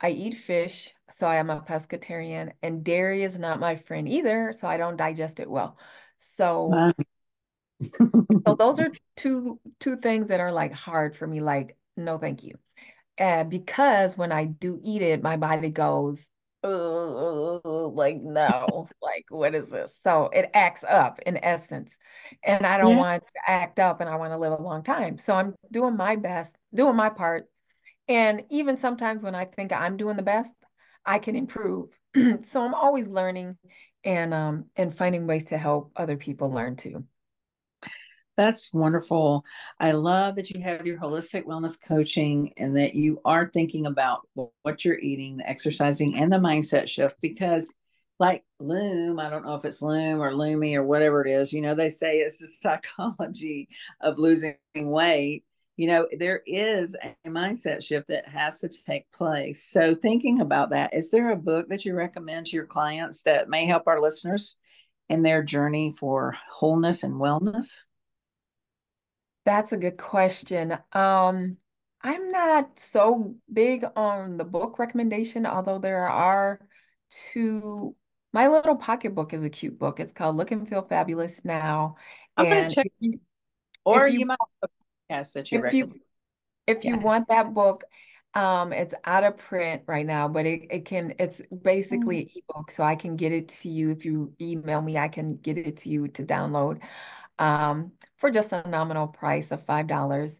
I 0.00 0.10
eat 0.10 0.38
fish 0.38 0.94
so 1.20 1.26
I 1.26 1.36
am 1.36 1.50
a 1.50 1.60
pescatarian, 1.60 2.52
and 2.62 2.82
dairy 2.82 3.22
is 3.22 3.38
not 3.38 3.60
my 3.60 3.76
friend 3.76 4.08
either, 4.08 4.54
so 4.58 4.66
I 4.66 4.78
don't 4.78 4.96
digest 4.96 5.38
it 5.38 5.50
well. 5.50 5.76
So, 6.36 6.70
so 8.46 8.54
those 8.54 8.78
are 8.80 8.90
two 9.16 9.60
two 9.78 9.98
things 9.98 10.28
that 10.28 10.40
are 10.40 10.50
like 10.50 10.72
hard 10.72 11.14
for 11.14 11.26
me. 11.26 11.42
Like, 11.42 11.76
no, 11.94 12.16
thank 12.16 12.42
you. 12.42 12.56
And 13.18 13.50
because 13.50 14.16
when 14.16 14.32
I 14.32 14.46
do 14.46 14.80
eat 14.82 15.02
it, 15.02 15.22
my 15.22 15.36
body 15.36 15.68
goes, 15.68 16.18
like 16.62 18.16
no, 18.16 18.88
like 19.02 19.26
what 19.28 19.54
is 19.54 19.68
this? 19.68 19.94
So 20.02 20.30
it 20.32 20.50
acts 20.54 20.84
up 20.84 21.20
in 21.26 21.36
essence, 21.44 21.90
and 22.42 22.66
I 22.66 22.78
don't 22.78 22.92
yeah. 22.92 22.98
want 22.98 23.26
to 23.26 23.50
act 23.50 23.78
up, 23.78 24.00
and 24.00 24.08
I 24.08 24.16
want 24.16 24.32
to 24.32 24.38
live 24.38 24.58
a 24.58 24.62
long 24.62 24.82
time. 24.82 25.18
So 25.18 25.34
I'm 25.34 25.54
doing 25.70 25.98
my 25.98 26.16
best, 26.16 26.56
doing 26.74 26.96
my 26.96 27.10
part. 27.10 27.46
And 28.08 28.44
even 28.48 28.78
sometimes 28.78 29.22
when 29.22 29.34
I 29.34 29.44
think 29.44 29.70
I'm 29.70 29.98
doing 29.98 30.16
the 30.16 30.22
best, 30.22 30.54
I 31.10 31.18
can 31.18 31.34
improve. 31.34 31.88
so 32.14 32.62
I'm 32.62 32.72
always 32.72 33.08
learning 33.08 33.56
and 34.04 34.32
um 34.32 34.66
and 34.76 34.96
finding 34.96 35.26
ways 35.26 35.46
to 35.46 35.58
help 35.58 35.90
other 35.96 36.16
people 36.16 36.52
learn 36.52 36.76
too. 36.76 37.04
That's 38.36 38.72
wonderful. 38.72 39.44
I 39.80 39.90
love 39.90 40.36
that 40.36 40.50
you 40.50 40.62
have 40.62 40.86
your 40.86 40.98
holistic 40.98 41.42
wellness 41.44 41.78
coaching 41.84 42.52
and 42.56 42.76
that 42.76 42.94
you 42.94 43.20
are 43.24 43.50
thinking 43.52 43.86
about 43.86 44.20
what 44.62 44.84
you're 44.84 45.00
eating, 45.00 45.38
the 45.38 45.50
exercising, 45.50 46.16
and 46.16 46.32
the 46.32 46.38
mindset 46.38 46.88
shift 46.88 47.16
because 47.20 47.74
like 48.20 48.44
Loom, 48.60 49.18
I 49.18 49.30
don't 49.30 49.44
know 49.44 49.56
if 49.56 49.64
it's 49.64 49.82
Loom 49.82 50.20
or 50.20 50.30
Lumi 50.30 50.76
or 50.76 50.84
whatever 50.84 51.26
it 51.26 51.30
is, 51.30 51.52
you 51.52 51.60
know, 51.60 51.74
they 51.74 51.88
say 51.88 52.18
it's 52.18 52.38
the 52.38 52.46
psychology 52.46 53.68
of 54.00 54.18
losing 54.18 54.54
weight 54.76 55.42
you 55.80 55.86
know 55.86 56.06
there 56.18 56.42
is 56.44 56.94
a 57.02 57.28
mindset 57.30 57.82
shift 57.82 58.08
that 58.08 58.28
has 58.28 58.58
to 58.60 58.68
take 58.68 59.10
place. 59.12 59.64
So 59.64 59.94
thinking 59.94 60.42
about 60.42 60.68
that 60.70 60.92
is 60.92 61.10
there 61.10 61.30
a 61.30 61.36
book 61.36 61.70
that 61.70 61.86
you 61.86 61.94
recommend 61.94 62.48
to 62.48 62.56
your 62.56 62.66
clients 62.66 63.22
that 63.22 63.48
may 63.48 63.64
help 63.64 63.84
our 63.86 63.98
listeners 63.98 64.58
in 65.08 65.22
their 65.22 65.42
journey 65.42 65.94
for 65.98 66.36
wholeness 66.52 67.02
and 67.02 67.14
wellness? 67.14 67.78
That's 69.46 69.72
a 69.72 69.78
good 69.78 69.96
question. 69.96 70.76
Um 70.92 71.56
i'm 72.02 72.30
not 72.30 72.78
so 72.78 73.34
big 73.52 73.84
on 73.94 74.38
the 74.38 74.44
book 74.44 74.78
recommendation 74.78 75.44
although 75.44 75.78
there 75.78 76.08
are 76.08 76.58
two 77.10 77.94
my 78.32 78.48
little 78.48 78.76
pocketbook 78.76 79.34
is 79.34 79.44
a 79.44 79.50
cute 79.50 79.78
book. 79.78 79.98
It's 80.00 80.12
called 80.12 80.36
look 80.36 80.50
and 80.50 80.68
feel 80.68 80.82
fabulous 80.82 81.44
now. 81.44 81.96
I'm 82.36 82.46
and 82.46 82.72
check, 82.72 82.86
or 83.84 84.06
you, 84.06 84.20
you 84.20 84.26
might 84.26 84.38
that 85.34 85.52
you 85.52 85.58
if 85.58 85.64
recommend. 85.64 85.94
You, 85.94 86.00
if 86.66 86.84
yeah. 86.84 86.94
you 86.94 87.00
want 87.00 87.28
that 87.28 87.52
book, 87.52 87.84
um, 88.34 88.72
it's 88.72 88.94
out 89.04 89.24
of 89.24 89.36
print 89.38 89.82
right 89.86 90.06
now, 90.06 90.28
but 90.28 90.46
it, 90.46 90.68
it 90.70 90.84
can 90.84 91.14
it's 91.18 91.40
basically 91.62 92.26
mm-hmm. 92.26 92.38
an 92.38 92.42
ebook, 92.48 92.70
so 92.70 92.84
I 92.84 92.94
can 92.94 93.16
get 93.16 93.32
it 93.32 93.48
to 93.60 93.68
you 93.68 93.90
if 93.90 94.04
you 94.04 94.32
email 94.40 94.80
me. 94.80 94.96
I 94.96 95.08
can 95.08 95.36
get 95.36 95.58
it 95.58 95.78
to 95.78 95.88
you 95.88 96.08
to 96.08 96.22
download 96.22 96.80
um, 97.38 97.92
for 98.16 98.30
just 98.30 98.52
a 98.52 98.68
nominal 98.68 99.08
price 99.08 99.50
of 99.50 99.64
five 99.66 99.86
dollars. 99.86 100.32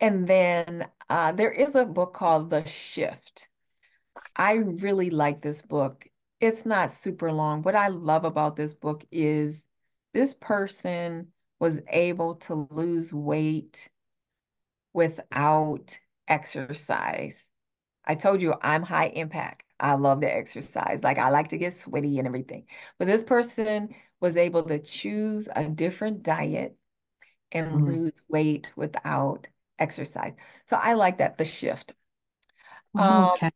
And 0.00 0.26
then 0.26 0.86
uh, 1.08 1.32
there 1.32 1.52
is 1.52 1.74
a 1.74 1.84
book 1.84 2.14
called 2.14 2.50
The 2.50 2.64
Shift. 2.66 3.48
I 4.36 4.54
really 4.54 5.10
like 5.10 5.42
this 5.42 5.62
book. 5.62 6.06
It's 6.40 6.66
not 6.66 6.92
super 6.94 7.32
long. 7.32 7.62
What 7.62 7.74
I 7.74 7.88
love 7.88 8.24
about 8.24 8.56
this 8.56 8.74
book 8.74 9.04
is 9.10 9.56
this 10.12 10.34
person 10.34 11.28
was 11.58 11.78
able 11.88 12.36
to 12.36 12.68
lose 12.70 13.12
weight 13.12 13.88
without 14.94 15.98
exercise. 16.26 17.46
I 18.06 18.14
told 18.14 18.40
you 18.40 18.54
I'm 18.62 18.82
high 18.82 19.08
impact. 19.08 19.64
I 19.78 19.94
love 19.94 20.20
to 20.20 20.32
exercise. 20.32 21.00
Like 21.02 21.18
I 21.18 21.28
like 21.28 21.48
to 21.48 21.58
get 21.58 21.74
sweaty 21.74 22.18
and 22.18 22.26
everything. 22.26 22.64
But 22.98 23.06
this 23.06 23.22
person 23.22 23.94
was 24.20 24.38
able 24.38 24.62
to 24.62 24.78
choose 24.78 25.48
a 25.54 25.64
different 25.64 26.22
diet 26.22 26.76
and 27.52 27.66
mm-hmm. 27.66 27.86
lose 27.86 28.22
weight 28.28 28.68
without 28.76 29.46
exercise. 29.78 30.32
So 30.70 30.76
I 30.76 30.94
like 30.94 31.18
that, 31.18 31.36
the 31.36 31.44
shift. 31.44 31.94
Oh, 32.96 33.02
um, 33.02 33.24
okay. 33.32 33.50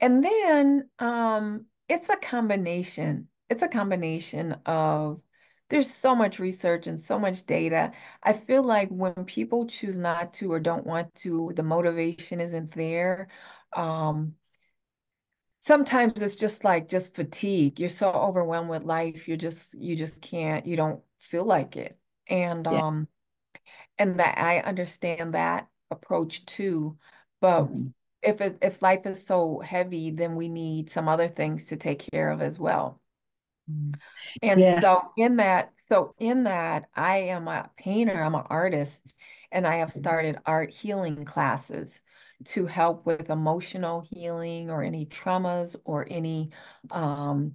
And 0.00 0.24
then 0.24 0.90
um, 0.98 1.66
it's 1.88 2.08
a 2.08 2.16
combination. 2.16 3.28
It's 3.48 3.62
a 3.62 3.68
combination 3.68 4.56
of 4.66 5.20
there's 5.72 5.90
so 5.90 6.14
much 6.14 6.38
research 6.38 6.86
and 6.86 7.00
so 7.00 7.18
much 7.18 7.46
data. 7.46 7.92
I 8.22 8.34
feel 8.34 8.62
like 8.62 8.90
when 8.90 9.14
people 9.24 9.66
choose 9.66 9.96
not 9.96 10.34
to 10.34 10.52
or 10.52 10.60
don't 10.60 10.86
want 10.86 11.14
to, 11.16 11.50
the 11.56 11.62
motivation 11.62 12.42
isn't 12.42 12.72
there. 12.74 13.28
Um, 13.74 14.34
sometimes 15.62 16.20
it's 16.20 16.36
just 16.36 16.62
like 16.62 16.90
just 16.90 17.14
fatigue. 17.14 17.80
You're 17.80 17.88
so 17.88 18.10
overwhelmed 18.10 18.68
with 18.68 18.82
life, 18.84 19.26
you 19.26 19.38
just 19.38 19.72
you 19.72 19.96
just 19.96 20.20
can't, 20.20 20.66
you 20.66 20.76
don't 20.76 21.00
feel 21.20 21.46
like 21.46 21.76
it. 21.76 21.98
And 22.28 22.66
yeah. 22.66 22.86
um 22.86 23.08
and 23.96 24.20
that 24.20 24.36
I 24.36 24.60
understand 24.60 25.32
that 25.32 25.68
approach 25.90 26.44
too. 26.44 26.98
But 27.40 27.62
mm-hmm. 27.62 27.88
if 28.20 28.42
it, 28.42 28.58
if 28.60 28.82
life 28.82 29.06
is 29.06 29.24
so 29.24 29.60
heavy, 29.60 30.10
then 30.10 30.36
we 30.36 30.50
need 30.50 30.90
some 30.90 31.08
other 31.08 31.28
things 31.28 31.64
to 31.68 31.76
take 31.76 32.10
care 32.12 32.30
of 32.30 32.42
as 32.42 32.58
well. 32.58 33.01
Mm-hmm. 33.70 33.92
And 34.42 34.60
yes. 34.60 34.82
so 34.82 35.02
in 35.16 35.36
that, 35.36 35.72
so 35.88 36.14
in 36.18 36.44
that, 36.44 36.88
I 36.94 37.16
am 37.18 37.48
a 37.48 37.70
painter, 37.76 38.22
I'm 38.22 38.34
an 38.34 38.44
artist, 38.48 39.00
and 39.50 39.66
I 39.66 39.76
have 39.76 39.92
started 39.92 40.38
art 40.46 40.70
healing 40.70 41.24
classes 41.24 42.00
to 42.44 42.66
help 42.66 43.06
with 43.06 43.30
emotional 43.30 44.00
healing 44.00 44.70
or 44.70 44.82
any 44.82 45.06
traumas 45.06 45.76
or 45.84 46.06
any 46.10 46.50
um, 46.90 47.54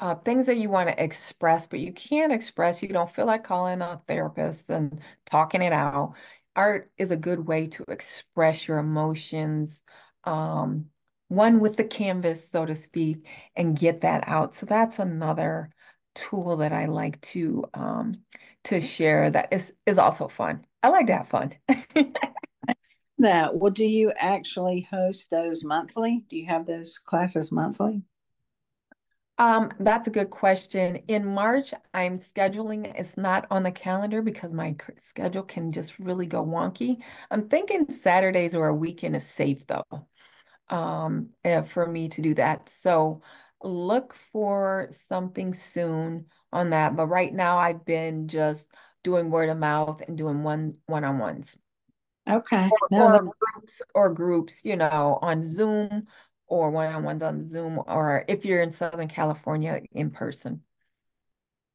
uh, 0.00 0.14
things 0.16 0.46
that 0.46 0.56
you 0.56 0.68
want 0.68 0.88
to 0.88 1.02
express, 1.02 1.66
but 1.66 1.80
you 1.80 1.92
can't 1.92 2.32
express, 2.32 2.82
you 2.82 2.88
don't 2.88 3.10
feel 3.14 3.26
like 3.26 3.44
calling 3.44 3.80
a 3.80 4.00
therapist 4.06 4.68
and 4.70 5.00
talking 5.24 5.62
it 5.62 5.72
out. 5.72 6.14
Art 6.56 6.90
is 6.98 7.10
a 7.10 7.16
good 7.16 7.44
way 7.46 7.68
to 7.68 7.84
express 7.88 8.68
your 8.68 8.78
emotions, 8.78 9.82
um, 10.24 10.86
one 11.34 11.60
with 11.60 11.76
the 11.76 11.84
canvas, 11.84 12.48
so 12.48 12.64
to 12.66 12.74
speak, 12.74 13.26
and 13.56 13.78
get 13.78 14.02
that 14.02 14.24
out. 14.26 14.54
So 14.54 14.66
that's 14.66 14.98
another 14.98 15.70
tool 16.14 16.58
that 16.58 16.72
I 16.72 16.86
like 16.86 17.20
to 17.20 17.64
um, 17.74 18.22
to 18.64 18.80
share 18.80 19.30
that 19.30 19.52
is 19.52 19.72
is 19.86 19.98
also 19.98 20.28
fun. 20.28 20.64
I 20.82 20.88
like 20.88 21.06
to 21.08 21.16
have 21.16 21.28
fun. 21.28 21.54
that 23.18 23.56
well, 23.56 23.70
do 23.72 23.84
you 23.84 24.12
actually 24.18 24.86
host 24.90 25.30
those 25.30 25.64
monthly? 25.64 26.24
Do 26.28 26.36
you 26.36 26.46
have 26.46 26.66
those 26.66 26.98
classes 26.98 27.52
monthly? 27.52 28.02
Um, 29.36 29.72
that's 29.80 30.06
a 30.06 30.12
good 30.12 30.30
question. 30.30 30.96
In 31.08 31.26
March, 31.26 31.74
I'm 31.92 32.20
scheduling, 32.20 32.92
it's 32.96 33.16
not 33.16 33.46
on 33.50 33.64
the 33.64 33.72
calendar 33.72 34.22
because 34.22 34.52
my 34.52 34.76
schedule 34.96 35.42
can 35.42 35.72
just 35.72 35.98
really 35.98 36.26
go 36.26 36.44
wonky. 36.44 36.98
I'm 37.32 37.48
thinking 37.48 37.90
Saturdays 37.90 38.54
or 38.54 38.68
a 38.68 38.74
weekend 38.74 39.16
is 39.16 39.26
safe 39.26 39.66
though, 39.66 40.06
um, 40.68 41.30
eh, 41.44 41.62
for 41.62 41.86
me 41.86 42.08
to 42.10 42.22
do 42.22 42.34
that. 42.34 42.72
So 42.82 43.22
look 43.62 44.14
for 44.32 44.90
something 45.08 45.54
soon 45.54 46.26
on 46.52 46.70
that. 46.70 46.96
But 46.96 47.06
right 47.06 47.32
now 47.32 47.58
I've 47.58 47.84
been 47.84 48.28
just 48.28 48.66
doing 49.02 49.30
word 49.30 49.50
of 49.50 49.58
mouth 49.58 50.02
and 50.06 50.16
doing 50.16 50.42
one 50.42 50.76
one-on-ones. 50.86 51.56
Okay. 52.28 52.70
Or, 52.70 52.88
no, 52.90 53.06
or 53.06 53.34
groups 53.52 53.82
or 53.94 54.14
groups, 54.14 54.64
you 54.64 54.76
know, 54.76 55.18
on 55.20 55.42
Zoom 55.42 56.06
or 56.46 56.70
one-on-ones 56.70 57.22
on 57.22 57.48
Zoom, 57.48 57.80
or 57.86 58.24
if 58.28 58.44
you're 58.44 58.62
in 58.62 58.72
Southern 58.72 59.08
California, 59.08 59.80
in 59.92 60.10
person. 60.10 60.62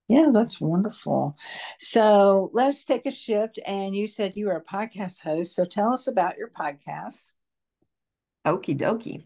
Yeah, 0.07 0.29
that's 0.33 0.59
wonderful. 0.59 1.37
So 1.79 2.49
let's 2.53 2.83
take 2.83 3.05
a 3.05 3.11
shift. 3.11 3.59
And 3.65 3.95
you 3.95 4.07
said 4.07 4.35
you 4.35 4.47
were 4.47 4.55
a 4.55 4.63
podcast 4.63 5.21
host. 5.21 5.55
So 5.55 5.65
tell 5.65 5.93
us 5.93 6.07
about 6.07 6.37
your 6.37 6.49
podcast. 6.49 7.33
Okie 8.45 8.77
dokie. 8.77 9.23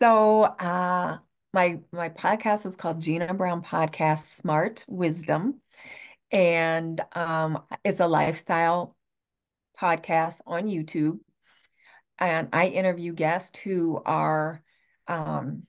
So 0.00 0.42
uh, 0.42 1.18
my 1.52 1.80
my 1.92 2.08
podcast 2.08 2.66
is 2.66 2.76
called 2.76 3.00
Jeanna 3.00 3.34
Brown 3.34 3.62
Podcast 3.62 4.24
Smart 4.24 4.84
Wisdom. 4.88 5.60
And 6.30 7.00
um, 7.12 7.62
it's 7.84 8.00
a 8.00 8.06
lifestyle 8.06 8.96
podcast 9.78 10.40
on 10.46 10.64
YouTube. 10.64 11.18
And 12.18 12.48
I 12.52 12.68
interview 12.68 13.12
guests 13.12 13.58
who 13.58 14.00
are 14.04 14.62
um, 15.08 15.66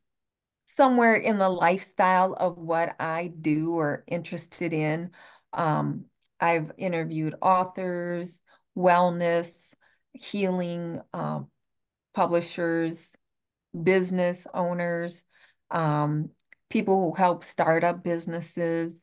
somewhere 0.77 1.15
in 1.15 1.37
the 1.37 1.49
lifestyle 1.49 2.33
of 2.33 2.57
what 2.57 2.95
I 2.99 3.27
do 3.27 3.73
or 3.73 4.03
interested 4.07 4.73
in. 4.73 5.11
Um, 5.51 6.05
I've 6.39 6.71
interviewed 6.77 7.35
authors, 7.41 8.39
wellness, 8.77 9.73
healing 10.13 11.01
um, 11.13 11.47
publishers, 12.13 13.15
business 13.81 14.47
owners, 14.53 15.23
um, 15.71 16.29
people 16.69 17.01
who 17.09 17.15
help 17.15 17.43
start 17.43 17.83
up 17.83 18.03
businesses. 18.03 18.93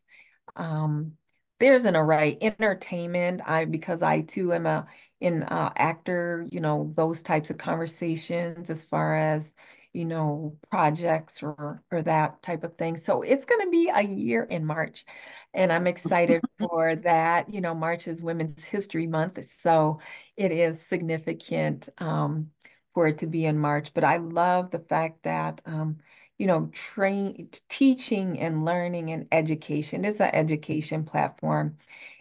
Um, 0.56 1.12
there's 1.58 1.84
an 1.84 1.96
array, 1.96 2.38
entertainment. 2.40 3.42
I 3.44 3.64
because 3.66 4.02
I 4.02 4.22
too 4.22 4.52
am 4.52 4.66
a 4.66 4.86
in 5.20 5.42
uh, 5.42 5.72
actor, 5.76 6.46
you 6.50 6.60
know, 6.60 6.92
those 6.96 7.22
types 7.22 7.50
of 7.50 7.58
conversations 7.58 8.70
as 8.70 8.84
far 8.84 9.16
as 9.16 9.50
you 9.92 10.04
know, 10.04 10.56
projects 10.70 11.42
or 11.42 11.82
or 11.90 12.02
that 12.02 12.42
type 12.42 12.62
of 12.64 12.76
thing. 12.76 12.96
So 12.96 13.22
it's 13.22 13.44
going 13.44 13.66
to 13.66 13.70
be 13.70 13.90
a 13.92 14.02
year 14.02 14.44
in 14.44 14.64
March, 14.64 15.04
and 15.52 15.72
I'm 15.72 15.86
excited 15.86 16.42
for 16.60 16.96
that. 16.96 17.52
You 17.52 17.60
know, 17.60 17.74
March 17.74 18.06
is 18.06 18.22
Women's 18.22 18.64
History 18.64 19.06
Month, 19.06 19.40
so 19.62 20.00
it 20.36 20.52
is 20.52 20.80
significant 20.82 21.88
um, 21.98 22.50
for 22.94 23.06
it 23.08 23.18
to 23.18 23.26
be 23.26 23.44
in 23.46 23.58
March. 23.58 23.92
But 23.94 24.04
I 24.04 24.18
love 24.18 24.70
the 24.70 24.78
fact 24.80 25.22
that 25.24 25.60
um, 25.66 25.98
you 26.38 26.46
know, 26.46 26.70
train 26.72 27.50
teaching 27.68 28.40
and 28.40 28.64
learning 28.64 29.10
and 29.10 29.28
education. 29.30 30.06
It's 30.06 30.20
an 30.20 30.30
education 30.34 31.04
platform. 31.04 31.76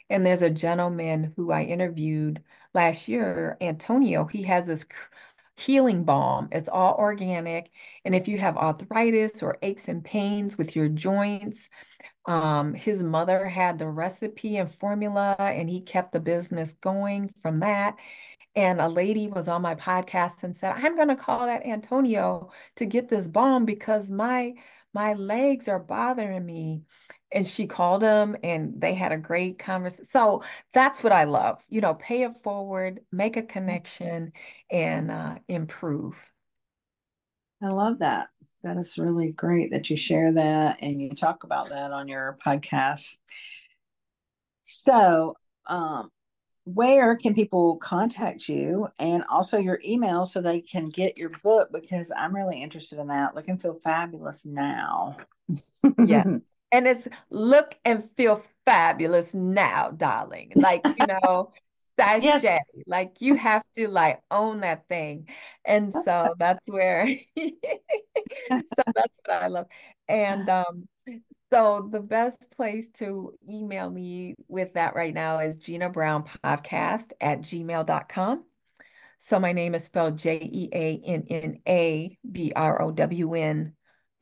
And 0.09 0.25
there's 0.25 0.41
a 0.41 0.49
gentleman 0.49 1.33
who 1.37 1.51
I 1.51 1.63
interviewed 1.63 2.43
last 2.73 3.07
year, 3.07 3.55
Antonio. 3.61 4.25
He 4.25 4.43
has 4.43 4.65
this 4.67 4.85
healing 5.55 6.03
balm. 6.03 6.49
It's 6.51 6.67
all 6.67 6.95
organic. 6.95 7.71
And 8.03 8.13
if 8.13 8.27
you 8.27 8.37
have 8.39 8.57
arthritis 8.57 9.41
or 9.41 9.57
aches 9.61 9.87
and 9.87 10.03
pains 10.03 10.57
with 10.57 10.75
your 10.75 10.89
joints, 10.89 11.69
um, 12.25 12.73
his 12.73 13.03
mother 13.03 13.45
had 13.45 13.79
the 13.79 13.87
recipe 13.87 14.57
and 14.57 14.69
formula, 14.69 15.35
and 15.39 15.69
he 15.69 15.81
kept 15.81 16.11
the 16.11 16.19
business 16.19 16.73
going 16.81 17.33
from 17.41 17.61
that. 17.61 17.95
And 18.55 18.81
a 18.81 18.87
lady 18.89 19.27
was 19.27 19.47
on 19.47 19.61
my 19.61 19.75
podcast 19.75 20.43
and 20.43 20.57
said, 20.57 20.73
I'm 20.75 20.95
going 20.95 21.07
to 21.09 21.15
call 21.15 21.45
that 21.45 21.65
Antonio 21.65 22.51
to 22.77 22.85
get 22.85 23.07
this 23.09 23.27
balm 23.27 23.65
because 23.65 24.07
my 24.09 24.53
my 24.93 25.13
legs 25.13 25.67
are 25.67 25.79
bothering 25.79 26.43
me 26.43 26.81
and 27.31 27.47
she 27.47 27.67
called 27.67 28.01
him 28.01 28.35
and 28.43 28.73
they 28.81 28.95
had 28.95 29.11
a 29.11 29.17
great 29.17 29.59
conversation. 29.59 30.07
So 30.07 30.43
that's 30.73 31.03
what 31.03 31.13
I 31.13 31.25
love. 31.25 31.61
You 31.69 31.81
know, 31.81 31.93
pay 31.93 32.23
it 32.23 32.41
forward, 32.43 33.01
make 33.11 33.37
a 33.37 33.43
connection, 33.43 34.33
and 34.71 35.11
uh, 35.11 35.35
improve. 35.47 36.15
I 37.61 37.67
love 37.69 37.99
that. 37.99 38.29
That 38.63 38.77
is 38.77 38.97
really 38.97 39.31
great 39.31 39.71
that 39.71 39.89
you 39.89 39.95
share 39.95 40.33
that 40.33 40.79
and 40.81 40.99
you 40.99 41.11
talk 41.11 41.43
about 41.43 41.69
that 41.69 41.91
on 41.91 42.07
your 42.07 42.37
podcast. 42.45 43.17
So, 44.63 45.35
um, 45.65 46.09
where 46.73 47.15
can 47.15 47.33
people 47.33 47.77
contact 47.77 48.47
you 48.47 48.87
and 48.99 49.23
also 49.29 49.57
your 49.57 49.79
email 49.85 50.25
so 50.25 50.41
they 50.41 50.61
can 50.61 50.89
get 50.89 51.17
your 51.17 51.29
book 51.43 51.69
because 51.71 52.11
I'm 52.15 52.35
really 52.35 52.61
interested 52.61 52.99
in 52.99 53.07
that. 53.07 53.35
Look 53.35 53.47
and 53.47 53.61
feel 53.61 53.79
fabulous 53.83 54.45
now. 54.45 55.17
yeah. 56.05 56.23
And 56.71 56.85
it's 56.85 57.07
look 57.31 57.73
and 57.83 58.07
feel 58.15 58.43
fabulous 58.63 59.33
now, 59.33 59.89
darling. 59.89 60.51
Like, 60.55 60.85
you 60.85 61.07
know, 61.07 61.51
sachet. 61.99 62.43
Yes. 62.43 62.65
Like 62.85 63.15
you 63.21 63.33
have 63.33 63.63
to 63.75 63.87
like 63.87 64.21
own 64.29 64.59
that 64.59 64.87
thing. 64.87 65.27
And 65.65 65.91
so 66.05 66.35
that's 66.37 66.59
where 66.67 67.07
so 67.37 68.61
that's 68.93 69.19
what 69.25 69.43
I 69.43 69.47
love. 69.47 69.65
And 70.07 70.47
um 70.47 70.87
so 71.51 71.89
the 71.91 71.99
best 71.99 72.37
place 72.51 72.87
to 72.95 73.33
email 73.47 73.89
me 73.89 74.35
with 74.47 74.73
that 74.73 74.95
right 74.95 75.13
now 75.13 75.39
is 75.39 75.57
Jeanna 75.57 75.89
Brown 75.89 76.25
Podcast 76.43 77.11
at 77.19 77.41
gmail.com. 77.41 78.43
So 79.21 79.39
my 79.39 79.51
name 79.51 79.75
is 79.75 79.83
spelled 79.83 80.17
J 80.17 80.39
E 80.41 80.69
A 80.73 81.01
N 81.05 81.25
N 81.29 81.59
A 81.67 82.17
B 82.29 82.53
R 82.55 82.81
O 82.81 82.91
W 82.91 83.33
N 83.33 83.73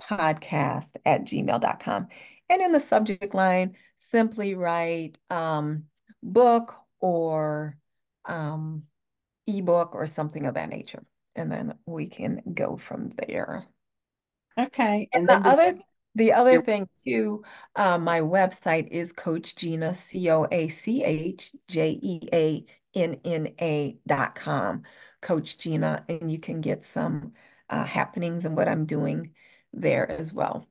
podcast 0.01 0.87
at 1.05 1.25
gmail.com. 1.25 2.07
And 2.49 2.61
in 2.61 2.71
the 2.71 2.79
subject 2.79 3.33
line, 3.33 3.75
simply 3.99 4.55
write 4.55 5.17
um, 5.29 5.85
book 6.23 6.75
or 6.99 7.77
um, 8.25 8.83
ebook 9.47 9.95
or 9.95 10.07
something 10.07 10.45
of 10.45 10.55
that 10.55 10.69
nature. 10.69 11.03
And 11.35 11.51
then 11.51 11.75
we 11.85 12.07
can 12.07 12.41
go 12.53 12.77
from 12.77 13.11
there. 13.27 13.65
Okay. 14.57 15.07
And, 15.13 15.29
and 15.29 15.43
the 15.43 15.49
other 15.49 15.77
the 16.17 16.33
other 16.33 16.61
thing 16.63 16.89
too, 17.03 17.43
uh, 17.75 17.97
my 17.99 18.21
website 18.21 18.89
is 18.89 19.13
Coach 19.13 19.55
Jeanna, 19.55 19.93
C 19.93 20.29
O 20.31 20.47
A 20.51 20.67
C 20.69 21.03
H 21.03 21.51
J 21.67 21.99
E 22.01 22.29
A 22.33 22.65
N 22.95 23.19
N 23.23 23.53
A 23.61 23.97
dot 24.07 24.33
com, 24.33 24.81
Coach 25.21 25.59
Jeanna, 25.59 26.03
and 26.09 26.31
you 26.31 26.39
can 26.39 26.59
get 26.59 26.85
some 26.85 27.33
uh, 27.69 27.83
happenings 27.83 28.45
and 28.45 28.57
what 28.57 28.67
I'm 28.67 28.85
doing 28.85 29.31
there 29.73 30.09
as 30.09 30.33
well. 30.33 30.67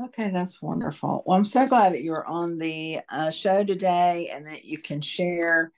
Okay, 0.00 0.30
that's 0.30 0.62
wonderful. 0.62 1.24
Well, 1.26 1.36
I'm 1.36 1.44
so 1.44 1.66
glad 1.66 1.92
that 1.92 2.02
you're 2.02 2.26
on 2.26 2.58
the 2.58 3.00
uh, 3.08 3.30
show 3.30 3.64
today 3.64 4.30
and 4.32 4.46
that 4.46 4.64
you 4.64 4.78
can 4.78 5.00
share, 5.00 5.72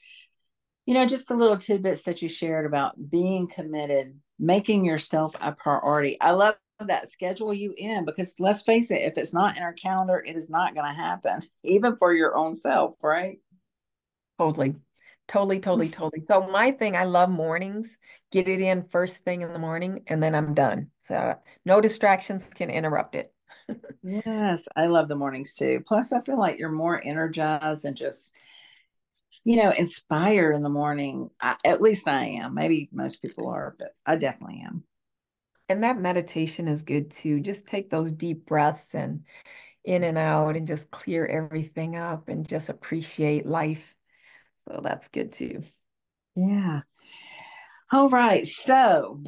you 0.87 0.95
know, 0.95 1.07
just 1.07 1.29
the 1.29 1.35
little 1.35 1.57
tidbits 1.57 2.03
that 2.03 2.21
you 2.21 2.29
shared 2.29 2.67
about 2.67 3.11
being 3.11 3.49
committed, 3.49 4.21
making 4.39 4.85
yourself 4.85 5.35
a 5.41 5.53
priority. 5.53 6.21
I 6.21 6.33
love 6.33 6.55
that 6.89 7.11
schedule 7.11 7.53
you 7.53 7.75
in 7.77 8.05
because 8.05 8.35
let's 8.39 8.63
face 8.63 8.91
it, 8.91 9.03
if 9.03 9.19
it's 9.19 9.35
not 9.35 9.57
in 9.57 9.63
our 9.63 9.73
calendar, 9.73 10.23
it 10.25 10.37
is 10.37 10.51
not 10.51 10.75
going 10.75 10.87
to 10.87 10.95
happen, 10.95 11.41
even 11.65 11.97
for 11.97 12.13
your 12.13 12.37
own 12.37 12.55
self, 12.55 12.97
right? 13.03 13.39
Totally. 14.39 14.77
Totally, 15.27 15.61
totally, 15.61 15.89
totally. 15.89 16.23
So 16.29 16.47
my 16.49 16.73
thing, 16.73 16.97
I 16.97 17.05
love 17.05 17.31
mornings. 17.31 17.97
Get 18.31 18.49
it 18.49 18.61
in 18.61 18.89
first 18.89 19.19
thing 19.25 19.43
in 19.43 19.53
the 19.53 19.59
morning, 19.59 20.03
and 20.07 20.23
then 20.23 20.35
I'm 20.35 20.55
done. 20.55 20.91
So 21.09 21.37
no 21.65 21.81
distractions 21.81 22.49
can 22.55 22.69
interrupt 22.69 23.15
it. 23.15 23.33
yes, 24.03 24.69
I 24.77 24.87
love 24.87 25.09
the 25.09 25.17
mornings 25.17 25.55
too. 25.55 25.83
Plus, 25.87 26.13
I 26.13 26.21
feel 26.21 26.39
like 26.39 26.59
you're 26.59 26.71
more 26.71 27.01
energized 27.03 27.85
and 27.85 27.97
just, 27.97 28.35
you 29.45 29.57
know, 29.57 29.71
inspired 29.71 30.53
in 30.53 30.63
the 30.63 30.69
morning. 30.69 31.31
I, 31.41 31.57
at 31.65 31.81
least 31.81 32.07
I 32.07 32.25
am. 32.27 32.55
Maybe 32.55 32.91
most 32.93 33.23
people 33.23 33.49
are, 33.49 33.75
but 33.79 33.95
I 34.05 34.17
definitely 34.17 34.63
am. 34.67 34.85
And 35.69 35.83
that 35.83 35.99
meditation 35.99 36.69
is 36.69 36.83
good 36.83 37.11
too. 37.11 37.41
Just 37.41 37.67
take 37.67 37.91
those 37.91 38.13
deep 38.13 38.47
breaths 38.47 38.95
and 38.95 39.25
in 39.85 40.05
and 40.05 40.19
out 40.19 40.57
and 40.57 40.67
just 40.67 40.91
clear 40.91 41.27
everything 41.27 41.97
up 41.97 42.29
and 42.29 42.49
just 42.49 42.69
appreciate 42.69 43.47
life. 43.47 43.95
So 44.69 44.81
that's 44.83 45.09
good 45.09 45.33
too. 45.33 45.63
Yeah. 46.37 46.81
All 47.93 48.09
right. 48.09 48.47
So, 48.47 49.23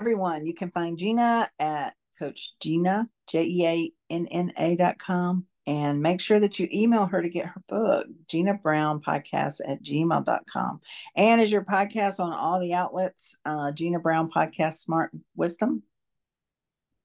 everyone, 0.00 0.46
you 0.46 0.54
can 0.54 0.70
find 0.70 0.96
Jeanna 0.96 1.48
at 1.58 1.94
Coach 2.18 2.54
Jeanna, 2.60 3.08
J 3.28 3.44
E 3.44 3.66
A 3.66 3.92
N 4.10 4.26
N 4.30 4.52
A 4.56 4.76
dot 4.76 4.98
com. 4.98 5.46
And 5.66 6.02
make 6.02 6.20
sure 6.20 6.40
that 6.40 6.58
you 6.58 6.68
email 6.72 7.06
her 7.06 7.22
to 7.22 7.28
get 7.28 7.46
her 7.46 7.62
book, 7.68 8.08
Jeanna 8.26 8.54
Brown 8.54 9.00
Podcast 9.00 9.60
at 9.66 9.82
gmail.com. 9.82 10.80
And 11.14 11.40
is 11.40 11.52
your 11.52 11.64
podcast 11.64 12.18
on 12.18 12.32
all 12.32 12.58
the 12.58 12.74
outlets? 12.74 13.36
Uh, 13.44 13.70
Jeanna 13.70 14.00
Brown 14.00 14.30
Podcast 14.30 14.78
Smart 14.80 15.12
Wisdom? 15.36 15.84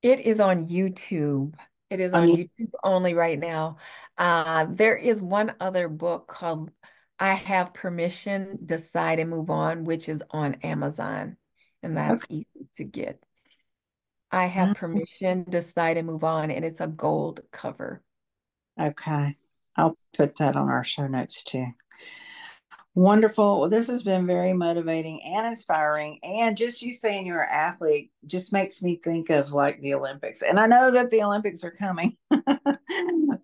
It 0.02 0.22
is 0.22 0.40
on 0.40 0.68
YouTube. 0.68 1.54
It 1.90 2.00
is 2.00 2.14
on 2.14 2.28
YouTube 2.28 2.72
only 2.84 3.14
right 3.14 3.38
now. 3.38 3.78
Uh, 4.18 4.66
there 4.70 4.98
is 4.98 5.22
one 5.22 5.54
other 5.60 5.88
book 5.88 6.28
called 6.28 6.72
I 7.20 7.34
Have 7.34 7.74
Permission, 7.74 8.60
Decide 8.66 9.20
and 9.20 9.30
Move 9.30 9.50
On, 9.50 9.86
which 9.86 10.10
is 10.10 10.22
on 10.32 10.56
Amazon. 10.64 11.38
And 11.84 11.96
that's 11.96 12.24
okay. 12.24 12.46
easy 12.56 12.68
to 12.76 12.84
get. 12.84 13.24
I 14.32 14.48
have 14.48 14.76
permission, 14.76 15.46
decide 15.48 15.98
and 15.98 16.08
move 16.08 16.24
on, 16.24 16.52
and 16.52 16.66
it's 16.66 16.82
a 16.82 16.88
gold 16.88 17.42
cover. 17.52 18.04
Okay. 18.80 19.38
I'll 19.76 19.98
put 20.16 20.38
that 20.38 20.56
on 20.56 20.70
our 20.70 20.84
show 20.84 21.08
notes 21.08 21.44
too. 21.44 21.68
Wonderful. 22.96 23.60
Well, 23.60 23.70
this 23.70 23.88
has 23.90 24.02
been 24.02 24.26
very 24.26 24.54
motivating 24.54 25.22
and 25.24 25.46
inspiring. 25.46 26.20
And 26.24 26.58
just 26.58 26.82
you 26.82 26.94
saying 26.94 27.28
you're 27.28 27.44
an 27.44 27.50
athlete 27.52 28.12
just 28.26 28.52
makes 28.52 28.82
me 28.82 28.96
think 28.96 29.30
of 29.30 29.52
like 29.54 29.80
the 29.82 29.94
Olympics. 29.94 30.42
And 30.42 30.60
I 30.60 30.66
know 30.66 30.90
that 30.90 31.12
the 31.12 31.22
Olympics 31.22 31.64
are 31.64 31.70
coming, 31.70 32.18
but 32.30 32.68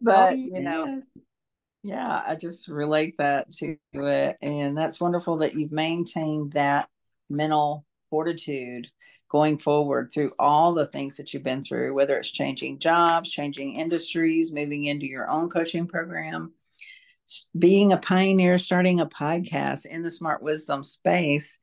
oh, 0.08 0.30
you 0.32 0.60
know, 0.60 1.04
yeah, 1.84 2.24
I 2.26 2.34
just 2.34 2.68
relate 2.68 3.18
that 3.20 3.52
to 3.60 3.78
it. 3.94 4.38
And 4.42 4.76
that's 4.76 5.00
wonderful 5.00 5.38
that 5.38 5.54
you've 5.54 5.72
maintained 5.72 6.54
that 6.54 6.90
mental 7.30 7.86
fortitude 8.14 8.88
going 9.28 9.58
forward 9.58 10.12
through 10.14 10.32
all 10.38 10.76
the 10.76 10.86
things 10.86 11.18
that 11.18 11.34
you've 11.34 11.42
been 11.42 11.64
through, 11.64 11.92
whether 11.96 12.16
it's 12.16 12.30
changing 12.30 12.78
jobs, 12.78 13.28
changing 13.28 13.74
industries, 13.74 14.54
moving 14.54 14.86
into 14.86 15.08
your 15.08 15.28
own 15.32 15.50
coaching 15.50 15.88
program, 15.88 16.54
being 17.58 17.92
a 17.92 17.98
pioneer, 17.98 18.60
starting 18.60 19.00
a 19.00 19.08
podcast 19.08 19.88
in 19.88 20.04
the 20.04 20.12
smart 20.12 20.44
wisdom 20.44 20.84
space. 20.84 21.58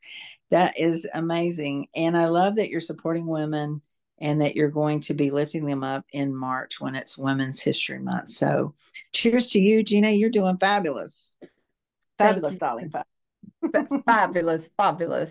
That 0.51 0.77
is 0.77 1.07
amazing. 1.15 1.87
And 1.95 2.19
I 2.19 2.27
love 2.27 2.57
that 2.57 2.69
you're 2.69 2.81
supporting 2.81 3.29
women 3.29 3.81
and 4.19 4.43
that 4.43 4.57
you're 4.57 4.71
going 4.71 5.03
to 5.03 5.15
be 5.15 5.31
lifting 5.31 5.65
them 5.65 5.85
up 5.85 6.05
in 6.13 6.35
March 6.35 6.81
when 6.81 6.97
it's 6.97 7.17
Women's 7.17 7.61
History 7.61 8.01
Month. 8.01 8.31
So, 8.31 8.75
cheers 9.13 9.51
to 9.53 9.61
you, 9.61 9.85
Jeanna. 9.85 10.11
You're 10.11 10.31
doing 10.31 10.59
fabulous. 10.59 11.37
Fabulous, 12.19 12.57
darling. 12.57 12.93
fabulous, 14.05 14.69
fabulous. 14.77 15.31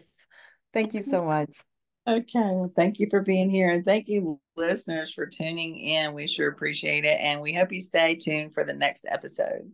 Thank 0.74 0.94
you 0.94 1.04
so 1.10 1.24
much. 1.24 1.56
Okay. 2.08 2.40
Well, 2.40 2.72
thank 2.76 3.00
you 3.00 3.08
for 3.10 3.22
being 3.22 3.50
here. 3.50 3.70
And 3.70 3.86
thank 3.86 4.08
you, 4.08 4.40
listeners, 4.56 5.12
for 5.14 5.26
tuning 5.26 5.78
in. 5.78 6.14
We 6.14 6.28
sure 6.28 6.50
appreciate 6.50 7.06
it. 7.06 7.20
And 7.20 7.42
we 7.42 7.54
hope 7.54 7.72
you 7.72 7.82
stay 7.82 8.16
tuned 8.16 8.54
for 8.54 8.64
the 8.64 8.74
next 8.74 9.06
episode. 9.08 9.72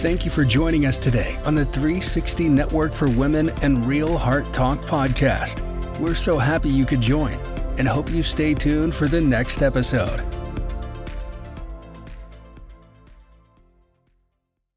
Thank 0.00 0.24
you 0.24 0.30
for 0.30 0.44
joining 0.44 0.86
us 0.86 0.96
today 0.96 1.36
on 1.44 1.54
the 1.54 1.66
360 1.66 2.48
Network 2.48 2.94
for 2.94 3.10
Women 3.10 3.50
and 3.60 3.84
Real 3.84 4.16
Heart 4.16 4.50
Talk 4.50 4.78
podcast. 4.80 5.60
We're 5.98 6.14
so 6.14 6.38
happy 6.38 6.70
you 6.70 6.86
could 6.86 7.02
join 7.02 7.34
and 7.76 7.86
hope 7.86 8.10
you 8.10 8.22
stay 8.22 8.54
tuned 8.54 8.94
for 8.94 9.08
the 9.08 9.20
next 9.20 9.60
episode. 9.60 10.24